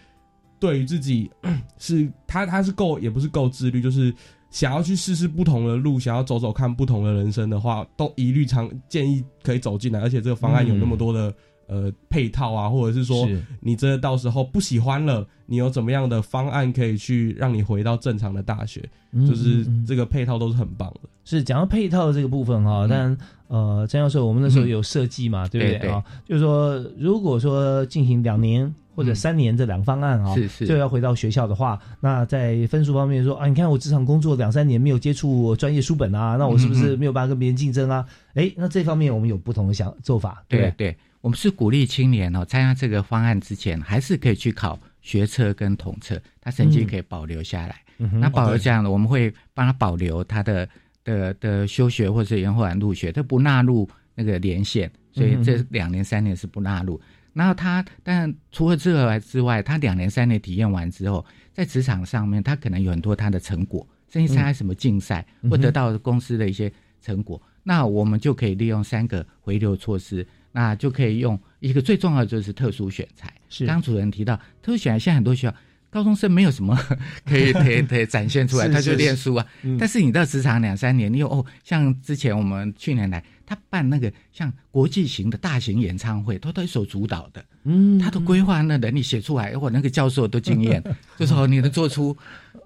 [0.61, 1.31] 对于自己
[1.79, 4.13] 是他他是够也不是够自律，就是
[4.51, 10.01] 想要去试试不同的路，想要走走看不同的人生的话，都一律常建议可以走进来。
[10.01, 11.33] 而且这个方案有那么多的、
[11.69, 13.29] 呃配套啊，或者是说
[13.61, 18.83] 你真的到时候不喜欢了，你有怎么样的方案可以去让你回到正常的大学？
[19.13, 21.09] 嗯就是这个配套都是很棒的。
[21.25, 23.17] 是讲到配套的这个部分哈，但
[23.49, 26.03] 呃，张教授，我们那时候有设计嘛，对不对对啊？
[26.27, 38.05] 就是说，如果说进行两年或者三年这两个方案啊，是是就要回到学校的话，那在分数方面说啊，你看我职场工作两三年没有接触专业书本啊，那我是不是没有办法跟别人竞争啊？
[38.35, 40.61] 哎，那这方面我们有不同的想做法，对？
[40.61, 47.83] 对对，我们是鼓励青年哦，参加这个方案之前，还是可以去考学测跟统测，他成绩可以保留下来。
[48.21, 50.69] 那保留这样的，我们会帮他保留他的
[51.03, 57.01] 的的休学或者延缓入学，他不纳入那个连线，所以这两年三年是不纳入。
[57.33, 67.41] 然后他，当然除了这个之外，他两年三年体验完之后，在职场上面，他可能有很多他的成果，甚至参加什么竞赛，嗯或得到公司的一些成果。
[67.63, 70.27] 那我们就可以利用三个回流措施，
[70.59, 73.33] 那就可以用一个最重要的就是特殊选材。
[73.49, 75.55] 是刚主任提到特殊选材，现在很多学校
[75.89, 76.77] 高中生没有什么
[77.25, 79.47] 可以可以可以展现出来，他就是练书啊。
[79.63, 87.45] 嗯但是你到职场两三年，你有哦，像之前我们去年来，他办那个像国际型的大型演唱会，都都一手主导的。
[87.63, 90.83] 嗯，他的规划那能力写出来，我那个教授都惊艳，
[91.17, 92.17] 就说哦你能做出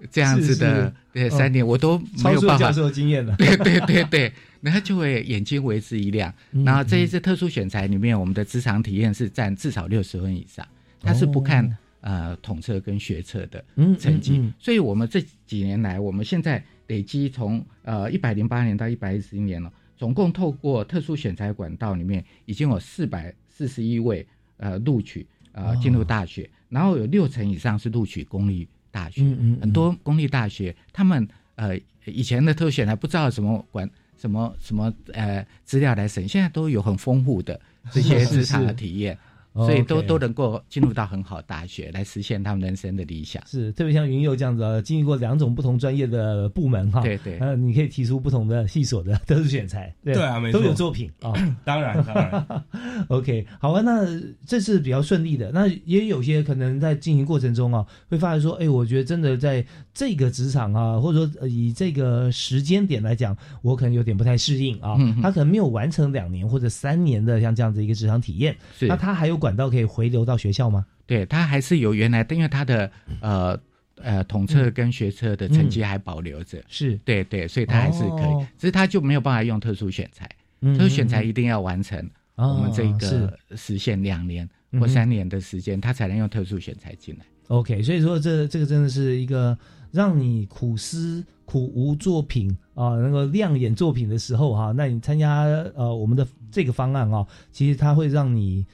[0.09, 2.87] 这样子的，对，嗯三年我都没有办法超出教。
[2.87, 4.33] 授经验了，对对对对，
[4.63, 6.33] 然后就会眼睛为之一亮。
[6.53, 10.65] 嗯然后这一次特殊选材里面，我们的职场体验是占至少六十分以上，
[11.01, 14.37] 他是不看、呃统测跟学测的嗯成绩。
[14.37, 29.23] 嗯嗯所以我们这几年来，我们现在累积从呃一百零八年到一百一十一年了，总共透过特殊选材管道里面，已经有四百四十一位呃录取呃进入大学，然后有六成以上是录取公立大学，
[29.59, 33.89] 很多公立大学他们呃以前的特选还不知道什么管。
[34.23, 37.59] 什么什么呃资料来审，现在都有很丰富的
[37.91, 39.19] 这些职场的体验，是
[39.53, 43.41] 所以都都能够进入到很好大学，来实现他们人生的理想。
[43.45, 47.37] 是，特别像云佑这样子啊，经历过两种不同专业的部门哈，对对。
[47.39, 50.59] 呃，你可以提出不同的系所的特殊选材，对对啊没错。
[50.59, 51.31] 都有作品 啊，
[51.63, 52.63] 当然当然。
[53.09, 54.05] OK，好啊，那
[54.45, 55.51] 这是比较顺利的。
[55.53, 64.95] 那也有些可能在进行过程中啊，会发现说，哎，我觉得真的在这个职场啊，或者说呃以这个时间点来讲，我可能有点不太适应啊。
[64.99, 65.21] 嗯嗯。
[65.21, 68.87] 他可能没有完成两年或者三年的像这样子一个职场体验，是。
[68.87, 70.85] 那他还有管道可以回流到学校吗？
[71.05, 72.89] 对它还是有原来的，因为它的
[73.19, 73.59] 呃
[73.97, 76.95] 呃统测跟学测的成绩还保留着，是。
[77.03, 78.47] 对对，所以他还是可以，哦。
[78.57, 80.29] 只是他就没有办法用特殊选材，
[80.61, 81.99] 嗯特殊选材一定要完成
[82.35, 83.19] 哦我们这是。
[83.19, 87.25] 个实现两年或三年的时间，他才能用特殊选材进来。
[87.49, 89.57] OK，所以说这这个真的是一个
[89.91, 95.43] 让你苦思苦无作品啊，那个亮眼作品的时候哈、那你参加
[95.75, 98.65] 呃我们的这个方案啊，其实它会让你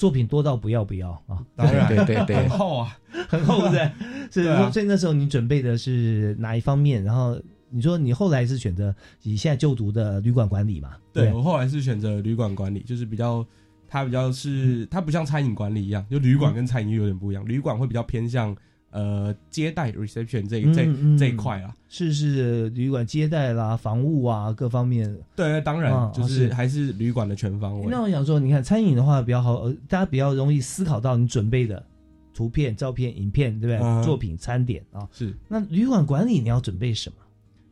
[0.00, 1.86] 作品多到不要不要啊，当然。
[1.86, 2.36] 对对对。
[2.36, 2.98] 很厚啊，
[3.28, 3.92] 很厚的，
[4.32, 4.70] 是 对啊。
[4.70, 7.04] 所以那时候你准备的是哪一方面？
[7.04, 7.38] 然后
[7.68, 8.94] 你说你后来是选择
[9.24, 10.96] 你现在就读的旅馆管理嘛？
[11.12, 13.46] 对我后来是选择旅馆管理，就是比较，
[13.86, 18.56] 它比较是它不像餐饮管理一样，就旅馆跟餐饮有点不一样，旅馆会比较偏向
[18.90, 21.74] 呃接待 reception 这这嗯嗯这一块啊。
[21.88, 25.16] 是是旅馆接待啦、房务啊各方面。
[25.34, 27.86] 对，当然啊就是是还是旅馆的全方位。
[27.90, 31.84] 那我想说，你看餐饮的话比较好，呃，大家比较容易思考到你准备的
[32.32, 33.86] 图片、照片、影片，对不对？
[33.86, 35.08] 嗯作品、餐点啊。
[35.12, 37.16] 是那旅馆管理你要准备什么？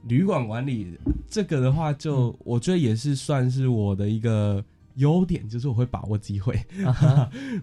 [0.08, 0.96] 旅馆管理
[1.28, 4.64] 这个的话就，我觉得也是算是我的一个
[4.94, 6.58] 优点，就是我会把握机会。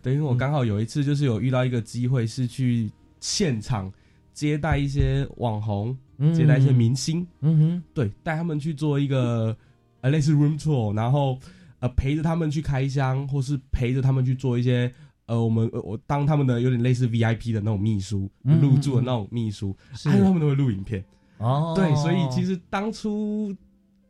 [0.01, 2.89] 等于 我刚好有一次就是有遇到一个机会，是去
[3.19, 3.91] 现场
[4.33, 6.33] 接待一些网红，嗯。
[6.33, 9.55] 接待一些明星，嗯哼，对，带他们去做一个
[10.01, 11.37] 呃类似 room tour，然后
[11.79, 14.91] 呃陪着他们去开箱，或是陪着他们去做一些。
[15.27, 21.03] 呃，我们呃我当他们的有点类似 VIP 的那种秘书，嗯入住的那种秘书，是还有他们都会录影片。
[21.39, 23.51] 哦，对，所以其实当初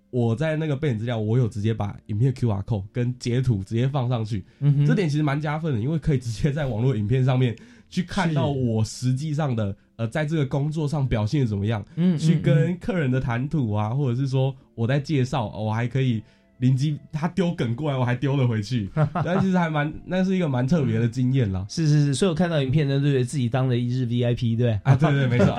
[0.10, 4.44] 我在那个背景资料，我有直接把影片 QR code 跟截图直接放上去，
[4.86, 7.56] 这点其实蛮加分的，因为可以直接在网络影片上面
[7.90, 16.22] 去看到我实际上的呃，在这个工作上表现怎么样，嗯嗯去跟客人的谈吐啊，或者是说我在介绍，我还可以。
[16.60, 18.90] 临机他丢梗过来，我还丢了回去，
[19.26, 21.66] 但其实还蛮，那是一个蛮特别的经验啦。
[21.68, 23.26] 是是是，所以我看到影片呢，对不对？
[23.26, 25.54] 自己当了一日 VIP，对啊，对对，没错。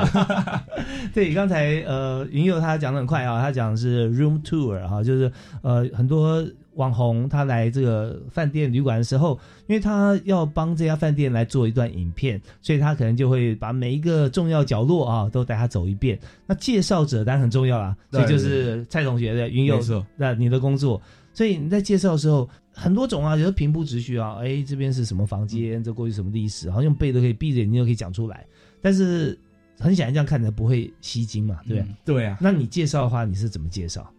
[1.12, 6.42] 对，刚才呃云佑他讲的很快啊，他讲的是 room tour 哈、就是呃很多
[6.76, 16.18] 网红他来这个饭店旅馆的时候，因为他要帮这家饭店来做一段影片，所以他可能就会把每一个重要角落啊都带他走一遍。
[16.46, 21.00] 那介绍者当然很重要啦，所以就是蔡同学的云佑没错，那你的工作。
[21.32, 28.46] 所以你在介绍的时候，很多种啊，有的平铺直叙啊，哎，这边是什么房间，这过去什么历史，好像用背都可以，闭着眼睛都可以讲出来。
[28.80, 29.38] 但是
[29.78, 31.90] 很显然这样看起来不会吸睛嘛，对不对？
[31.90, 32.38] 嗯对啊。
[32.40, 34.10] 那你介绍的话，你是怎么介绍？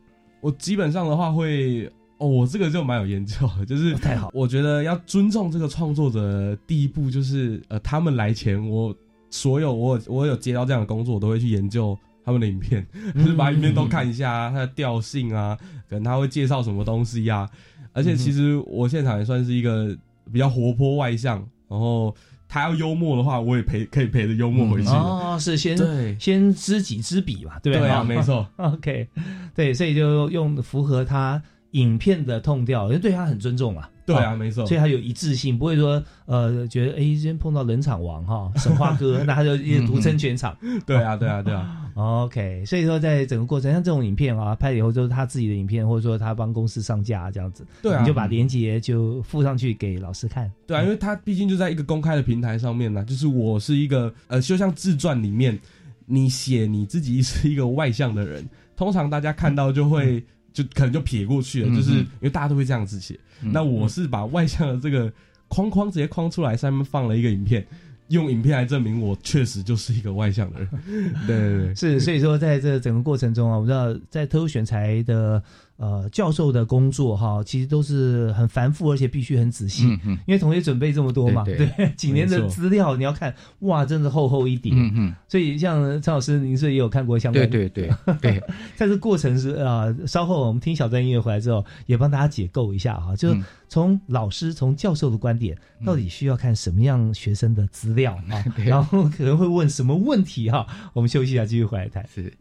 [0.41, 4.29] 我基本上的话会，哦，我这个就蛮有研究的，就是太好。
[4.33, 8.95] 我觉得要尊重这个创作者，第一步就是呃，他们来前，我
[9.29, 15.57] 所有我我有接到这样的工作，我都会去研究他们的影片，嗯 就是把影片都看一下啊，它的调性啊，
[15.89, 17.47] 可能他会介绍什么东西呀、
[17.93, 19.95] 而且其实我现场也算是一个
[20.31, 21.37] 比较活泼外向，
[21.67, 22.15] 然后
[22.47, 24.93] 他要幽默的话，我也陪可以陪着幽默回去的。
[24.93, 28.47] 哦，是先对先知己知彼嘛，对不对啊哦没错。
[28.57, 29.07] OK，
[29.53, 31.41] 对，所以就用符合他
[31.71, 33.89] 影片的痛调，因为对他很尊重啊。
[34.07, 40.57] 对啊哦没错所以他有一致性，不会说呃觉得哎，今天碰到冷场王哈神话哥， 那他就独撑全场。
[40.85, 41.91] 对啊，对啊，对啊。
[41.93, 50.49] OK，所以说在整个过程，像这种影片啊，拍了以后就是他自己的影片，或者说他帮公司上架这样子，对啊你就把连接就附上去给老师看。
[50.65, 55.59] 对啊，因为他毕竟就在一个公开的平台上面呢，就是我是一个呃，就像自传里面，
[56.05, 58.47] 你写你自己是一个外向的人，
[58.77, 60.23] 通常大家看到就会
[60.63, 63.19] 就可能就撇过去了，嗯就是嗯因为大家都会这样子写。
[63.43, 65.11] 嗯那我是把外向的这个
[65.47, 67.65] 框框直接框出来，上面放了一个影片。
[68.09, 70.69] 用影片来证明我确实就是一个外向的人，
[71.27, 75.43] 对对对，是，所以说在这整个过程中啊，我们知道在特殊选材的
[75.77, 84.71] 呃教授的工作哈，其实都是很繁复，而且必须很仔细，嗯嗯因为同学准备这么多嘛，对对几年的资料你要看，哇，真的厚厚一叠。
[84.75, 88.43] 嗯嗯所以像陈老师，您是也有看过相关对对对对，
[88.75, 100.65] 在这 过程是啊、稍后我们听小段音乐回来之后，也帮大家解构一下哈，就是嗯从老师、从教授的观点，到底需要看什么样学生的资料啊， 对然后可能会问什么问题哈。
[100.93, 102.05] 我们休息一下，继续回来谈。
[102.07, 102.33] 是。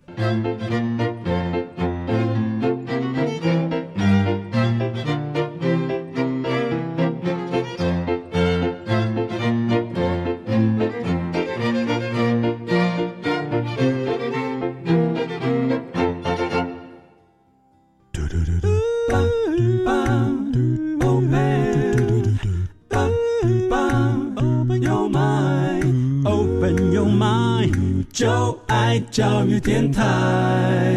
[29.67, 30.95] 电台。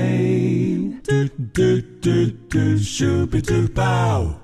[1.03, 1.11] 嘟
[1.51, 2.09] 嘟嘟
[2.47, 4.35] 嘟，Super Duper。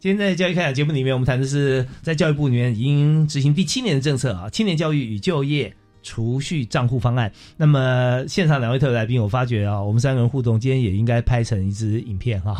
[0.00, 5.76] 今天在教育开讲节目里面，我们谈的是在教育部里面已经执行第七年的政策啊，青年教育与就业
[6.06, 7.30] 储蓄账户方案。
[7.56, 12.54] 那么现场两位特别来宾，我发觉啊，我们三个人互动，今天也应该拍成一支影片哈，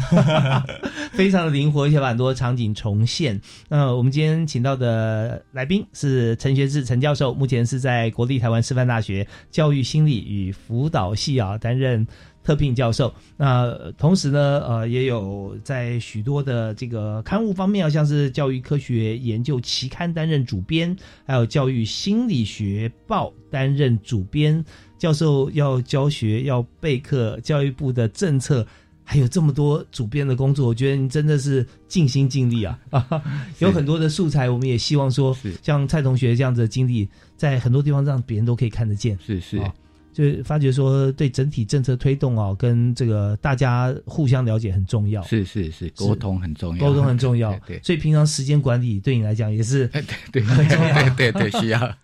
[1.14, 3.40] 非常的灵活，而且把很多场景重现。
[3.68, 12.05] 那我们今天请到的来宾是陈学志陈教授，目前是在国立台湾师范大学教育心理与辅导系啊担任。
[12.47, 24.64] 特聘教授，那呃同时呢，呃，也有在许多的这个刊物方面啊，像是教育科学研究期刊担任主编，还有教育心理学报担任主编。
[24.97, 28.64] 教授要教学，要备课，教育部的政策。
[29.09, 32.76] 还有这么多主编的工作，我觉得你真的是尽心尽力啊！
[33.61, 39.16] 有很多的素材，我们也希望说，像蔡同学这样子的经历，在很多地方让别人都可以看得见。
[39.24, 39.61] 是是，
[40.16, 45.22] 就发觉说，对整体政策推动哦，跟这个大家互相了解很重要。
[45.24, 47.54] 是是是，沟通很重要，沟通很重要。
[47.68, 50.02] 对，所以平常时间管理对你来讲也是 对
[50.32, 51.94] 对很重要， 对对需要。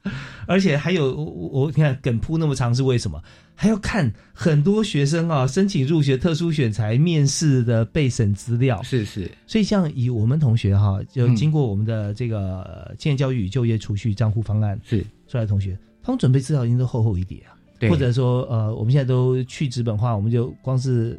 [0.47, 3.19] 而且还有我我你看梗铺那么长是为什么？
[3.55, 8.83] 还要看很多学生啊申请入学特殊选材面试的备审资料。
[8.83, 17.57] 是是，所以像以我们同学哈，就经过我们的这个青年教育与就业储蓄账户方案是出来的同学，他们准备资料已经都厚厚一叠啊。
[17.83, 21.19] 对或者说呃，我们现在都去纸本化，我们就光是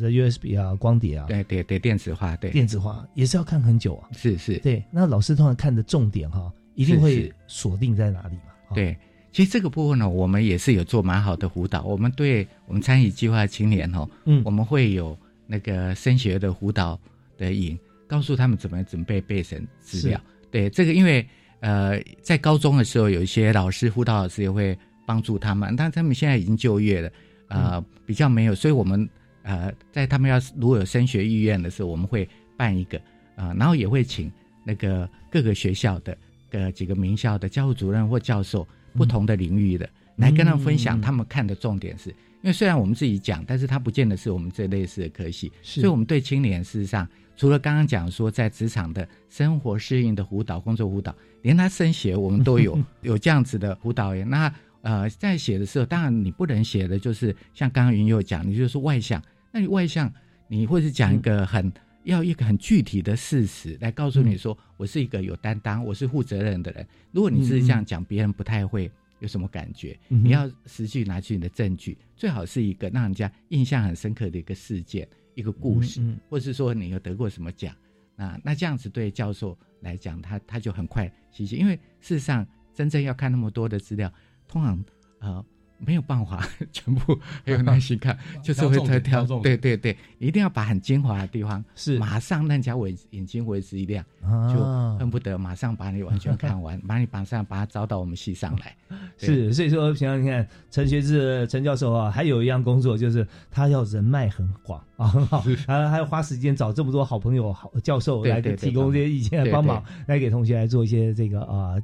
[0.00, 4.08] 呃 USB 啊、光碟啊，对对对，电子化，对电子化也是要看很久啊。
[4.12, 4.82] 是是，对。
[4.90, 8.74] 那老师通常看的重点哈，一定会锁定在哪里嘛？
[8.74, 8.96] 对，
[9.30, 11.84] 其实这个部分呢，我们也是有做蛮好的辅导。
[11.84, 15.16] 我们对我们参与计划青年哦，嗯，我们会有
[15.46, 16.98] 那个升学的辅导
[17.38, 17.78] 的引，
[18.08, 20.20] 告诉他们怎么准备备审资料。
[20.50, 21.24] 对，这个因为
[21.60, 24.76] 呃，在高中的时候，有一些老师辅导老师也会
[25.06, 27.10] 帮助他们，但他们现在已经就业了，
[27.48, 29.08] 呃，嗯、比较没有，所以我们
[29.42, 32.98] 呃，在他们要如果有升学意愿的时候，我们会办一个
[33.36, 34.30] 啊、呃，然后也会请
[34.64, 36.18] 那个各个学校的
[36.50, 47.08] 呃几个名校的教务主任或教授，不同的领域的、嗯、来跟他们分享，他们看的重点是，因为虽然我们自己讲，但是他不见得是我们这类似的科系，所以我们对青年事实上。
[47.38, 54.26] 除了刚刚讲说在职场的生活适应的辅导、工作辅导，连他升学我们都有 有这样子的辅导员。
[54.26, 54.50] 那
[54.86, 59.20] 呃，在写的时候，当然你不能写的就是像刚刚云佑讲，你就是外向。
[59.50, 60.12] 那你外向，
[60.46, 61.72] 你或是讲一个很、嗯、
[62.04, 66.86] 要一个很具体的事实来告诉你说，嗯、我是一个有担当、我是负责任的人。
[67.10, 69.98] 如果你是这样讲，别人不太会有什么感觉。
[70.10, 75.06] 嗯、你要实际拿出你的证据，最好是一个让人家印象很深刻的一个事件。
[75.34, 77.76] 一个故事，嗯嗯、或是说你有得过什么奖，
[78.16, 84.10] 那那这样子对教授来讲，他他就很快吸取，因为事实上真正要看那么多的资料，
[84.48, 84.84] 通常
[85.20, 85.44] 呃
[85.78, 86.42] 没有办法
[86.72, 91.98] 全部很有耐心看， 就是会挑挑，对对对，一定要把很精华的地方是。
[91.98, 94.58] 马上让人家为眼睛为之一亮，啊、就
[94.98, 98.74] 恨不得马上把你完全看完，把你马上把它招到我们系上来。
[99.18, 111.76] 是，所以说，平常你看，陈学志陈教授啊，还有一样工作就是他要人脉很广啊，很好，还还要花时间找这么多好朋友、好教授来提供这些意见来帮忙，来给同学来做一些这个啊。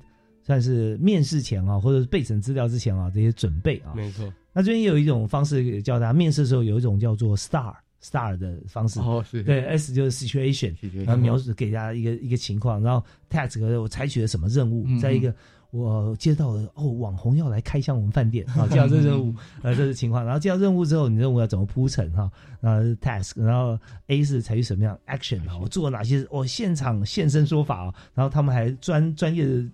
[0.43, 4.33] 算是面试前啊，或者是备审资料之前啊，这些准备啊，没错。
[4.53, 9.43] 那最近也有一种方式叫大家面试的时候有一种叫做 STAR STAR 的方式，哦，是。
[9.43, 10.75] 对 S 就是 situation，
[11.05, 15.33] 然后描述给大家一个一个情况，然后 task 我采取了什么任务，嗯再一个
[15.71, 22.31] 我接到了哦网红要来开箱我们饭店啊， 接到这任务， 呃这是情况，然后接到任务之后，你任务要怎么铺陈哈，
[22.61, 23.79] 然后 task，然后
[24.09, 29.65] A 是采取什么样 action 啊，我做了哪些，我现场现身说法啊，然后他们还专专业的。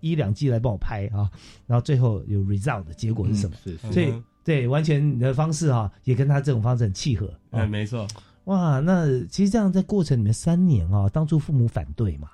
[0.00, 1.30] 一两季来帮我拍啊，
[1.66, 3.56] 然后最后有 result 的结果是什么？
[3.64, 4.12] 嗯、是，所以
[4.44, 7.26] 对，完全你的方式哈、啊，也跟他这种方式很契合。
[7.50, 8.06] 哎、嗯，没错。
[8.44, 12.30] 哇，那其实这样在过程里面三年啊，当初父母反对嘛，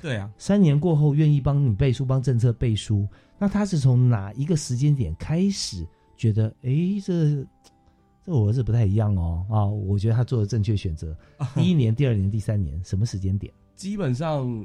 [0.00, 5.84] 对啊，三年过后愿意帮你背书，帮政策背书，那他是从哪一个时间点开始
[6.16, 6.70] 觉得，哎，
[7.04, 7.44] 这
[8.24, 9.66] 这我儿子不太一样哦啊？
[9.66, 11.16] 我觉得他做的正确选择。
[11.56, 13.52] 第一年、第二年、第三年，什么时间点？
[13.74, 14.64] 基本上，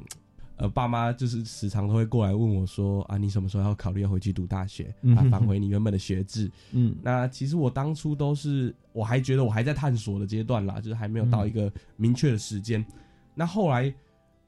[0.62, 6.48] 呃，爸妈就是时常都会过来问我说啊，你什么时候要考虑要回去读大学啊，返 回你原本的学制？
[6.70, 12.84] 嗯，那其实我当初都是我还觉得我还在探索的阶段啦，就是还没有到一个明确的时间。
[13.34, 13.92] 那后来，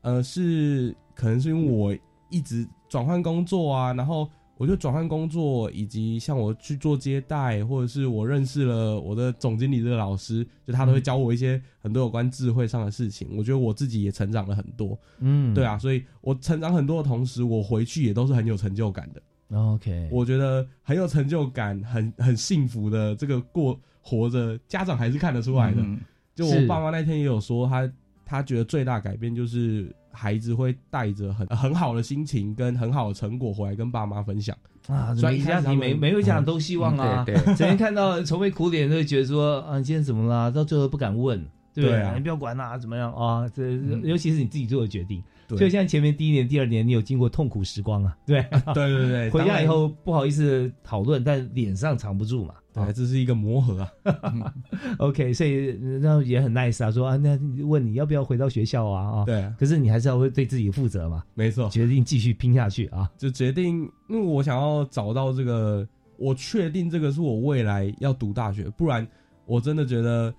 [0.02, 1.96] 呃，是可能是因为我
[2.30, 4.30] 一直转换工作啊，然后。
[4.56, 13.28] 我就转换工作，以及像我去做接待，或者是我认识了我的总经理这个老师，就他都会教我一些很多有关智慧上的事情。
[13.36, 19.22] 我觉得我自己也成长了很多，嗯，对啊，所以我成长很多的同时，我回去也都是很有成就感的。
[19.56, 25.80] OK，我觉得很有成就感，很很幸福的这个过活着，家长还是看得出来的。
[25.82, 26.00] 嗯
[26.34, 27.88] 就我爸妈那天也有说，他
[28.26, 34.56] 他觉得最大改变就是孩子会带着很很好的心情跟很好的成果回来跟爸妈分享
[34.86, 40.50] 啊，所以每个家庭每每位家长都希望啊，嗯对对 整天看到愁眉苦脸，都会觉得说啊，你今天怎么啦？
[40.50, 41.38] 到最后不敢问，
[41.74, 43.48] 对不对啊你不要管啦，怎么样啊？
[43.54, 45.20] 这尤其是你自己做的决定。
[45.20, 48.42] 对所以现在前面第一年、第二年，你有经过痛苦时光啊， 对
[48.74, 52.54] 对对对，回家以后不好意思讨论，但脸上藏不住嘛。
[52.72, 54.52] 对，这是一个磨合啊。
[54.98, 59.20] OK，所以那也很 nice 啊，说啊，那问你要不要回到学校啊？
[59.20, 63.08] 啊，对啊可是你还是要会对自己负责嘛，没错，决定继续拼下去啊。
[63.16, 65.86] 就决定，因为我想要找到这个，
[66.16, 69.06] 我确定这个是我未来要读大学，不然
[69.46, 70.34] 我真的觉得，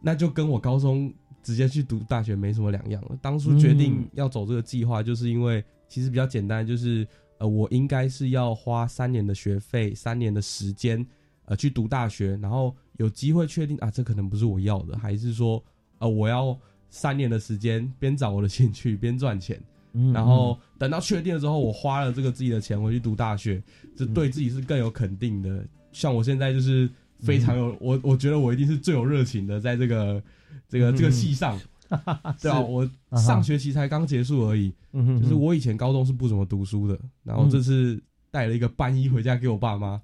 [0.00, 1.12] 那就跟我高中
[1.42, 3.18] 直接去读大学没什么两样了。
[3.20, 7.06] 当初决定嗯要走这个计划，就是因为其实比较简单，就是
[7.38, 11.04] 呃，我应该是要花三年的学费，三年的时间，
[11.44, 15.62] 呃，去读大学，然后有机会确定啊，这可能不是我要的，还是说，
[15.98, 16.56] 呃，我要
[16.88, 19.60] 三年的时间，边找我的兴趣，边赚钱。
[19.94, 23.62] 嗯然后等到确定了之后，我花了这个自己的钱回去读大学，
[23.94, 25.66] 这对自己是更有肯定的。
[25.92, 26.88] 像我现在就是
[27.22, 30.22] 非常有、我，我觉得我一定是最有热情的，在这个
[30.68, 30.96] 这个、嗯。
[30.96, 31.58] 这个戏上，
[32.40, 32.64] 对啊，是。
[32.68, 40.00] 我上学期才刚结束而已，嗯哼就是我以前高中是不怎么读书的，然后这次带了一个班一回家给我爸妈，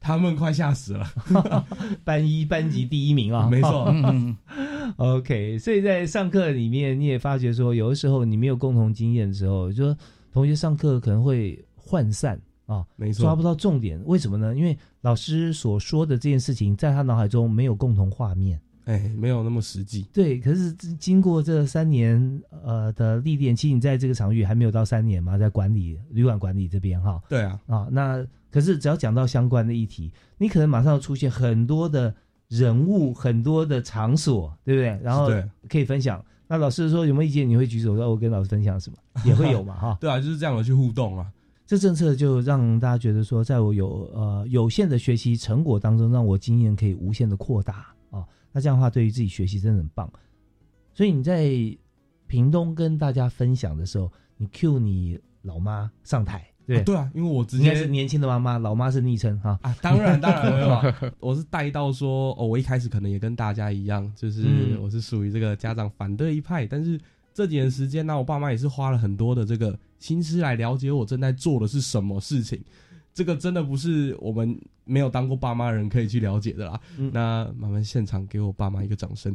[0.00, 1.06] 他们快吓死了。
[2.04, 3.86] 班一班级第一名啊， 没错。
[3.88, 4.36] 嗯。
[4.96, 9.98] OK，所以在上课里面，你也发觉说，有的时候你没有共同经验的时候，就说
[10.32, 11.58] 同学上课可能会
[11.88, 14.00] 涣散啊，没错抓不到重点。
[14.06, 14.54] 为什么呢？
[14.54, 18.60] 因为老师所说的这件事情，在他脑海中没有共同画面。
[18.84, 20.06] 哎，没有那么实际。
[20.12, 27.18] 对，可是经过这三年呃的历练，其实你在这个场域还没有到三年嘛，在管理旅馆管理这边哈。
[27.26, 32.14] 对啊，啊，那可是只要讲到相关的议题，你可能马上要出现很多的
[32.48, 35.00] 人物、很多的场所，对不对？
[35.02, 36.22] 然后对可以分享。
[36.46, 39.96] 那老师说有没有意见，你会举手说我跟老师分享什么，也会有嘛哈。
[40.00, 41.26] 对啊，就是这样的去互动啊。
[41.66, 48.24] 这政策就让大家觉得说，在我有呃有限的学习成果当中，让我经验可以无限的扩大啊。
[48.52, 50.10] 那这样的话，对于自己学习真的很棒。
[50.92, 51.50] 所以你在
[52.26, 59.58] 屏东跟大家分享的时候，你 cue 你老妈上台，对、啊对啊，因为我直接是年轻的妈妈，老妈是昵称哈。
[59.62, 67.00] 啊，当然当然没有， 我是带到说哦，我一开始可能也跟大家一样，就是嗯我是属于这个家长反对一派，但是
[67.32, 72.62] 这几年时间呢，我爸妈也是花了很多的这个心思来了解我正在做的是什么事情。
[73.12, 76.80] 这个真的不是我们没有当过爸妈的人可以去了解的啦。
[76.98, 79.32] 嗯那麻烦现场给我爸妈一个掌声。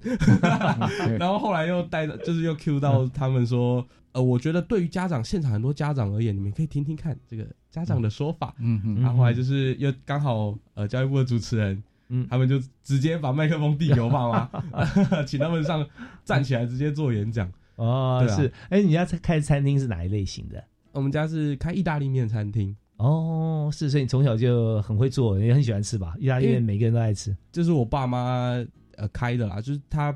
[1.18, 8.54] 然后后来又带，就是又 Q 到他们说，呃，我觉得对于家长，现场很多家长而言，你们可以听听看这个家长的说法。
[8.60, 15.88] 嗯嗯然后后来就是又刚好呃教育部的主持人，嗯，他们就直接把麦克风递给我爸妈， 请他们上
[16.26, 17.50] 站起来直接做演讲。
[17.80, 20.64] 哦，对啊是，哎，你家开餐厅是哪一类型的？
[20.92, 26.14] 我们家是开意大利面餐厅，哦，是，所以你从小就很会做，也很喜欢吃吧？
[26.20, 27.36] 意大利面每个人都爱吃。
[27.52, 28.64] 这是我爸妈
[28.98, 30.16] 呃开的啦，就是他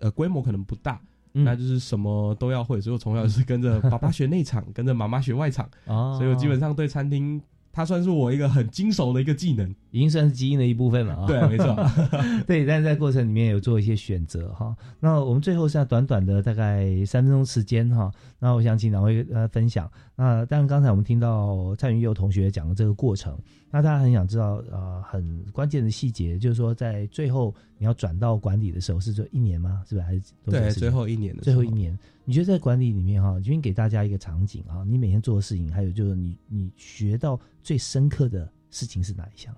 [0.00, 1.00] 呃规模可能不大。
[1.32, 7.40] 嗯那就是什么都要会，所以我从小就是跟着爸爸学内场， 跟着妈妈学外场，哦所以我基本上对餐厅，
[7.80, 11.26] 它算是我一个很精熟的一个技能，已经算是基因的一部分了啊。
[11.26, 11.74] 对没错
[12.46, 14.76] 对，但是在过程里面有做一些选择哈。
[14.98, 19.90] 那我们最后剩下短短的大概三分钟时间哈，那我想请两位呃分享。
[20.14, 23.34] 那当然刚才我们听到蔡云佑同学讲的这个过程，
[23.70, 29.82] 那大家很想知道呃很关键的细节，就是说在最后你要转到管理的时候是做一年吗？
[29.88, 31.98] 是不是还是多对最后一年的最后一年，
[32.30, 39.52] 你觉得在管理里面哈，已经给大家一个场景啊，你每天做的事情，还有就是你你学到最深刻的事情是哪一项？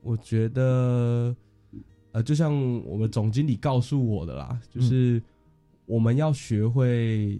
[0.00, 1.36] 我觉得
[2.12, 2.50] 呃，就像
[2.86, 5.22] 我们总经理告诉我的啦，就是
[5.84, 7.38] 我们要学会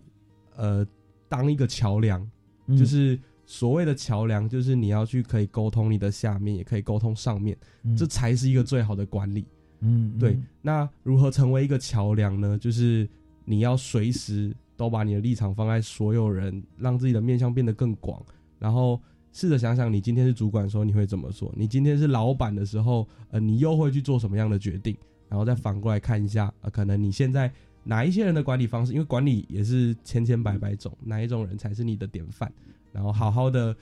[0.54, 0.86] 呃
[1.30, 2.30] 当一个桥梁，
[2.66, 9.46] 嗯就是所谓的桥梁，就是你要去可以沟通你的下面，也可以沟通上面，嗯这才是一个最好的管理。
[9.80, 12.58] 嗯，嗯对，那如何成为一个桥梁呢？
[12.58, 13.08] 就是
[13.50, 18.22] 你要随时都把你的立场放在所有人，让自己的面向变得更广，
[18.58, 19.00] 然后
[19.32, 21.50] 试着想想，你今天是主管的时候你会怎么做？
[21.56, 24.94] 你今天是老板的时候，呃，你又会去做什么样的决定？
[25.30, 27.50] 然后再反过来看一下，呃，可能你现在
[27.84, 32.52] 哪一些人的管理方式，因为管理也是千千百百种，哪一种人才是你的典范？
[32.92, 33.74] 然后好好的，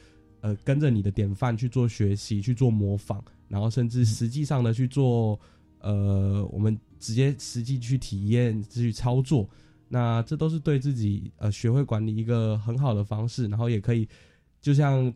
[0.42, 5.36] 呃，跟着你的典范去做学习，去做模仿，然后甚至实际上的去做。
[5.86, 9.48] 呃，我们直接实际去体验、去操作，
[9.88, 14.08] 那这都是对自己呃学会管理一个很好的方式，然后也可以，
[14.60, 15.14] 就像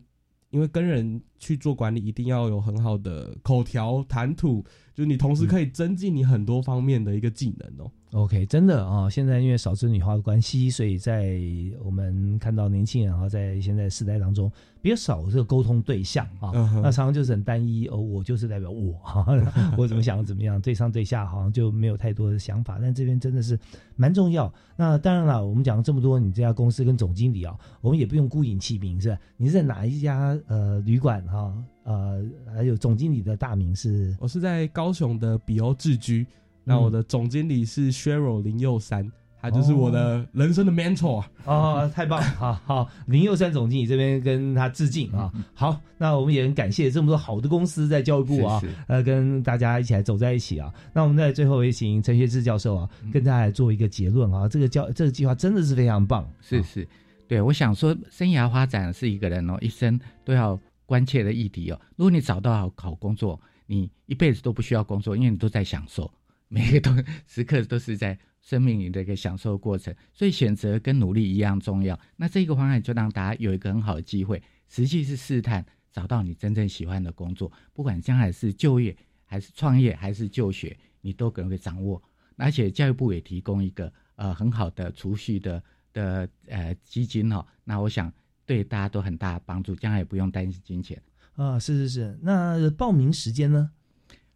[0.49, 4.63] 因为跟人去做管理，一定要有很好的口条谈吐，
[4.93, 7.91] 就你同时可以增进你很多方面的一个技能哦。
[8.13, 11.39] OK，真的啊、现在因为少子女化的关系，所以在
[11.81, 14.51] 我们看到年轻人啊，在现在时代当中
[14.81, 16.51] 比较少这个沟通对象啊，
[16.83, 19.25] 那常常就是很单一哦，我就是代表我哈，
[19.77, 23.57] 我怎么想怎么样，对上对下好像就没有太多的想法，但这边真的是
[23.95, 24.53] 蛮重要。
[24.75, 29.17] 那当然了，我们讲了这么多，你这家公司跟总经理啊，我们也不用孤影其名是吧？
[29.37, 31.53] 你是在哪一家呃旅馆哈、
[31.85, 32.21] 呃，
[32.53, 34.13] 还有总经理的大名是？
[34.19, 36.27] 我是在高雄的比欧智居，
[36.71, 39.11] 那我的总经理是 Cheryl 林佑山，
[39.41, 41.23] 他就是我的人生的 mentor。
[41.45, 42.27] 哦，太棒了！
[42.37, 45.31] 好好，林佑山总经理这边跟他致敬啊。
[45.53, 50.71] 好，那我们也很感谢这么多好的公司在教育部啊，是是呃，跟大家一起来走在一起啊。
[50.93, 54.47] 那我们在最后也请陈学志教授啊，跟大家来做一个结论啊。
[54.47, 56.87] 这个教这个计划真的是非常棒，是是，
[57.27, 61.81] 对，我想说，生涯发展是一个人哦一生都要关切的议题哦。
[61.95, 66.11] 如果你找到好好工作，你一辈子都不需要工作，因为你都在享受，
[66.53, 66.91] 每个都
[67.25, 69.95] 时刻都是在生命里的一个享受过程。
[70.11, 71.97] 所以选择跟努力一样重要。
[72.17, 78.93] 那这个方案就让大家有一个很好的机会，实际是试探找到你真正喜欢的工作，不管将来是就业
[79.23, 82.03] 还是创业还是就学，你都可能会掌握。
[82.35, 88.11] 而且教育部也提供一个呃很好的储蓄的的呃基金哦，那我想
[88.45, 91.01] 对大家都很大的帮助，将来也不用担心金钱。
[91.35, 91.57] 啊。
[91.57, 93.71] 是是是，那报名时间呢？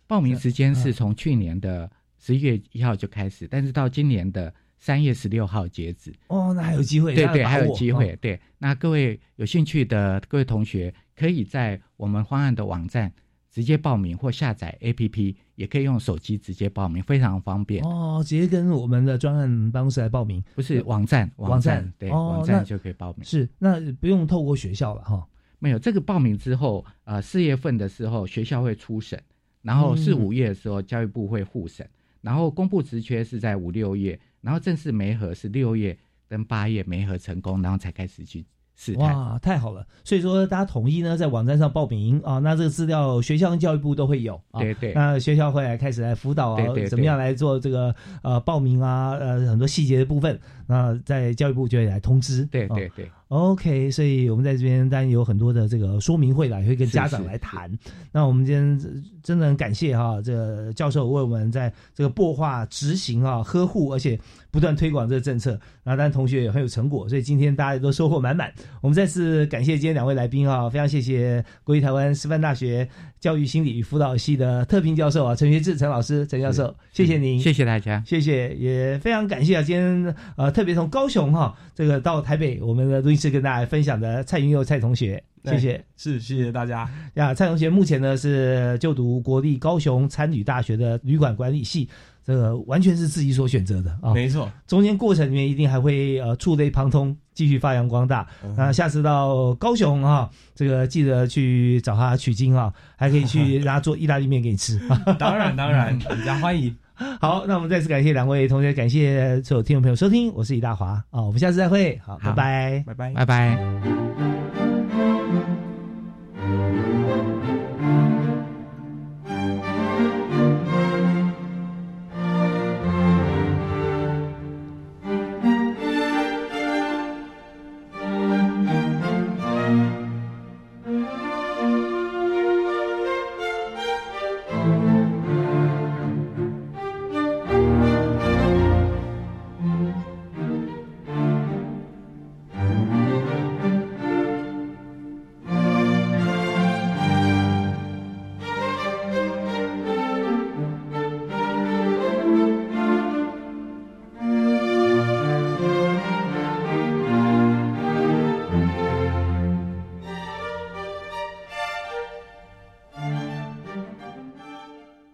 [0.08, 1.92] 报名时间是从去年的
[2.26, 6.12] 十一月一号就开始，但是到今年的三月十六号截止。
[6.26, 8.14] 哦，那还有机会，对对，还有机会。
[8.14, 13.14] 哦对，那各位有兴趣的各位同学，可以在我们方案的网站
[13.52, 17.84] 直接报名，或下载 APP，也可以用手机直接报名，非常方便。
[17.86, 23.24] 哦，直接跟我们的专案办公室来报名，不是网站，网站对，哦网站就可以报名。
[23.24, 25.24] 是，那不用透过学校了哈。
[25.60, 29.22] 没有这个报名之后，呃，四月份的时候学校会初审，
[29.62, 31.88] 然后四嗯五月的时候教育部会复审，
[32.26, 35.96] 然后公布职缺是在五六月，然后正式媒合是六月
[36.28, 38.44] 跟八月媒合成功，然后才开始去
[38.76, 39.16] 试探。
[39.16, 39.86] 哇，太好了！
[40.04, 44.60] 所以说大家统一呢在网站上报名啊，那这个资料学校跟教育部都会有啊。
[44.60, 52.42] 对对那学校会来开始来辅导啊，对对对怎么样来做这个呃报名啊，呃很多细节的部分，那在教育部就会来通知。
[52.42, 53.12] 啊对对对。
[53.30, 57.72] OK，所以我们在这边当然有很多的这个说明会啦，也会跟家长是来谈。
[58.12, 58.80] 那我们今天
[59.24, 64.20] 真的很感谢哈，这个教授为我们在这个擘画、执行啊、呵护，而且
[64.52, 65.60] 不断推广这个政策。
[65.84, 68.54] 那当然同学也很有成果，所以今天大家都收获满满。
[68.82, 72.88] 我们再次感谢今天两位来宾啊，非常谢谢国立台湾师范大学
[73.20, 85.82] 教育心理与辅导系的特聘教授啊，陈学志陈老师陈教授，谢谢您，谢谢大家，谢谢，也非常感谢啊，今天呃特别从高雄哈、这个到台北，我们的录音室跟大家分享的蔡云佑蔡同学，谢谢。
[85.96, 86.90] 是谢谢大家。
[87.14, 91.88] 呀，蔡同学目前呢是就读国立高雄参旅大学的旅馆管理系，
[92.26, 94.14] 这个完全是自己所选择的啊。
[94.14, 98.28] 没错，中间过程里面一定还会呃触类旁通，继续发扬光大。
[98.58, 104.78] 那、下次到高雄啊，这个记得去找他取经啊，还可以去 让他做意大利面给你吃。
[105.18, 106.76] 当 然当然，人家 欢迎。
[107.20, 114.65] 好，那我们再次感谢两位同学，感谢所有听众朋友收听，我是李大华啊，我们下次再会，好，拜拜，拜拜，拜拜。